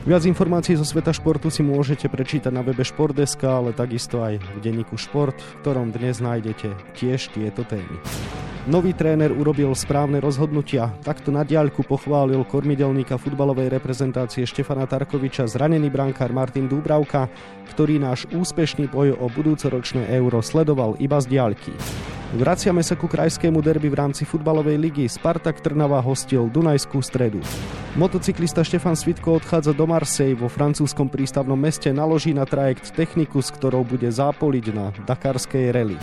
Viac 0.04 0.28
informácií 0.28 0.76
zo 0.76 0.84
sveta 0.84 1.16
športu 1.16 1.48
si 1.48 1.64
môžete 1.64 2.12
prečítať 2.12 2.52
na 2.52 2.60
webe 2.60 2.84
Športdeska, 2.84 3.48
ale 3.48 3.72
takisto 3.72 4.20
aj 4.20 4.36
v 4.36 4.58
denníku 4.60 5.00
Šport, 5.00 5.32
v 5.40 5.52
ktorom 5.64 5.96
dnes 5.96 6.20
nájdete 6.20 6.76
tiež 6.92 7.32
tieto 7.32 7.64
témy. 7.64 7.96
Nový 8.68 8.92
tréner 8.92 9.32
urobil 9.32 9.72
správne 9.72 10.20
rozhodnutia. 10.20 10.92
Takto 11.00 11.32
na 11.32 11.40
diaľku 11.40 11.88
pochválil 11.88 12.44
kormidelníka 12.44 13.16
futbalovej 13.16 13.72
reprezentácie 13.72 14.44
Štefana 14.44 14.84
Tarkoviča 14.84 15.48
zranený 15.48 15.88
brankár 15.88 16.36
Martin 16.36 16.68
Dúbravka, 16.68 17.32
ktorý 17.70 18.00
náš 18.02 18.28
úspešný 18.32 18.92
boj 18.92 19.16
o 19.16 19.26
budúcoročné 19.32 20.10
euro 20.12 20.44
sledoval 20.44 20.96
iba 21.00 21.16
z 21.20 21.32
diaľky. 21.32 21.72
Vraciame 22.34 22.82
sa 22.82 22.98
ku 22.98 23.06
krajskému 23.06 23.62
derby 23.62 23.86
v 23.86 23.94
rámci 23.94 24.26
futbalovej 24.26 24.74
ligy. 24.74 25.06
Spartak 25.06 25.62
Trnava 25.62 26.02
hostil 26.02 26.50
Dunajskú 26.50 26.98
stredu. 26.98 27.38
Motocyklista 27.94 28.66
Štefan 28.66 28.98
Svitko 28.98 29.38
odchádza 29.38 29.70
do 29.70 29.86
Marseille 29.86 30.34
vo 30.34 30.50
francúzskom 30.50 31.06
prístavnom 31.06 31.54
meste, 31.54 31.94
naloží 31.94 32.34
na 32.34 32.42
trajekt 32.42 32.90
techniku, 32.90 33.38
s 33.38 33.54
ktorou 33.54 33.86
bude 33.86 34.10
zápoliť 34.10 34.66
na 34.74 34.90
Dakarskej 35.06 35.70
rally. 35.70 35.94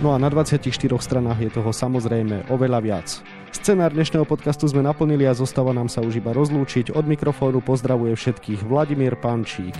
No 0.00 0.16
a 0.16 0.18
na 0.18 0.32
24 0.32 0.72
stranách 0.96 1.44
je 1.44 1.50
toho 1.52 1.68
samozrejme 1.68 2.48
oveľa 2.48 2.80
viac. 2.80 3.08
Scenár 3.52 3.92
dnešného 3.92 4.24
podcastu 4.24 4.64
sme 4.64 4.80
naplnili 4.80 5.28
a 5.28 5.36
zostáva 5.36 5.76
nám 5.76 5.92
sa 5.92 6.00
už 6.00 6.16
iba 6.16 6.32
rozlúčiť. 6.32 6.96
Od 6.96 7.04
mikrofónu 7.04 7.60
pozdravuje 7.60 8.16
všetkých 8.16 8.64
Vladimír 8.64 9.20
Pančík. 9.20 9.76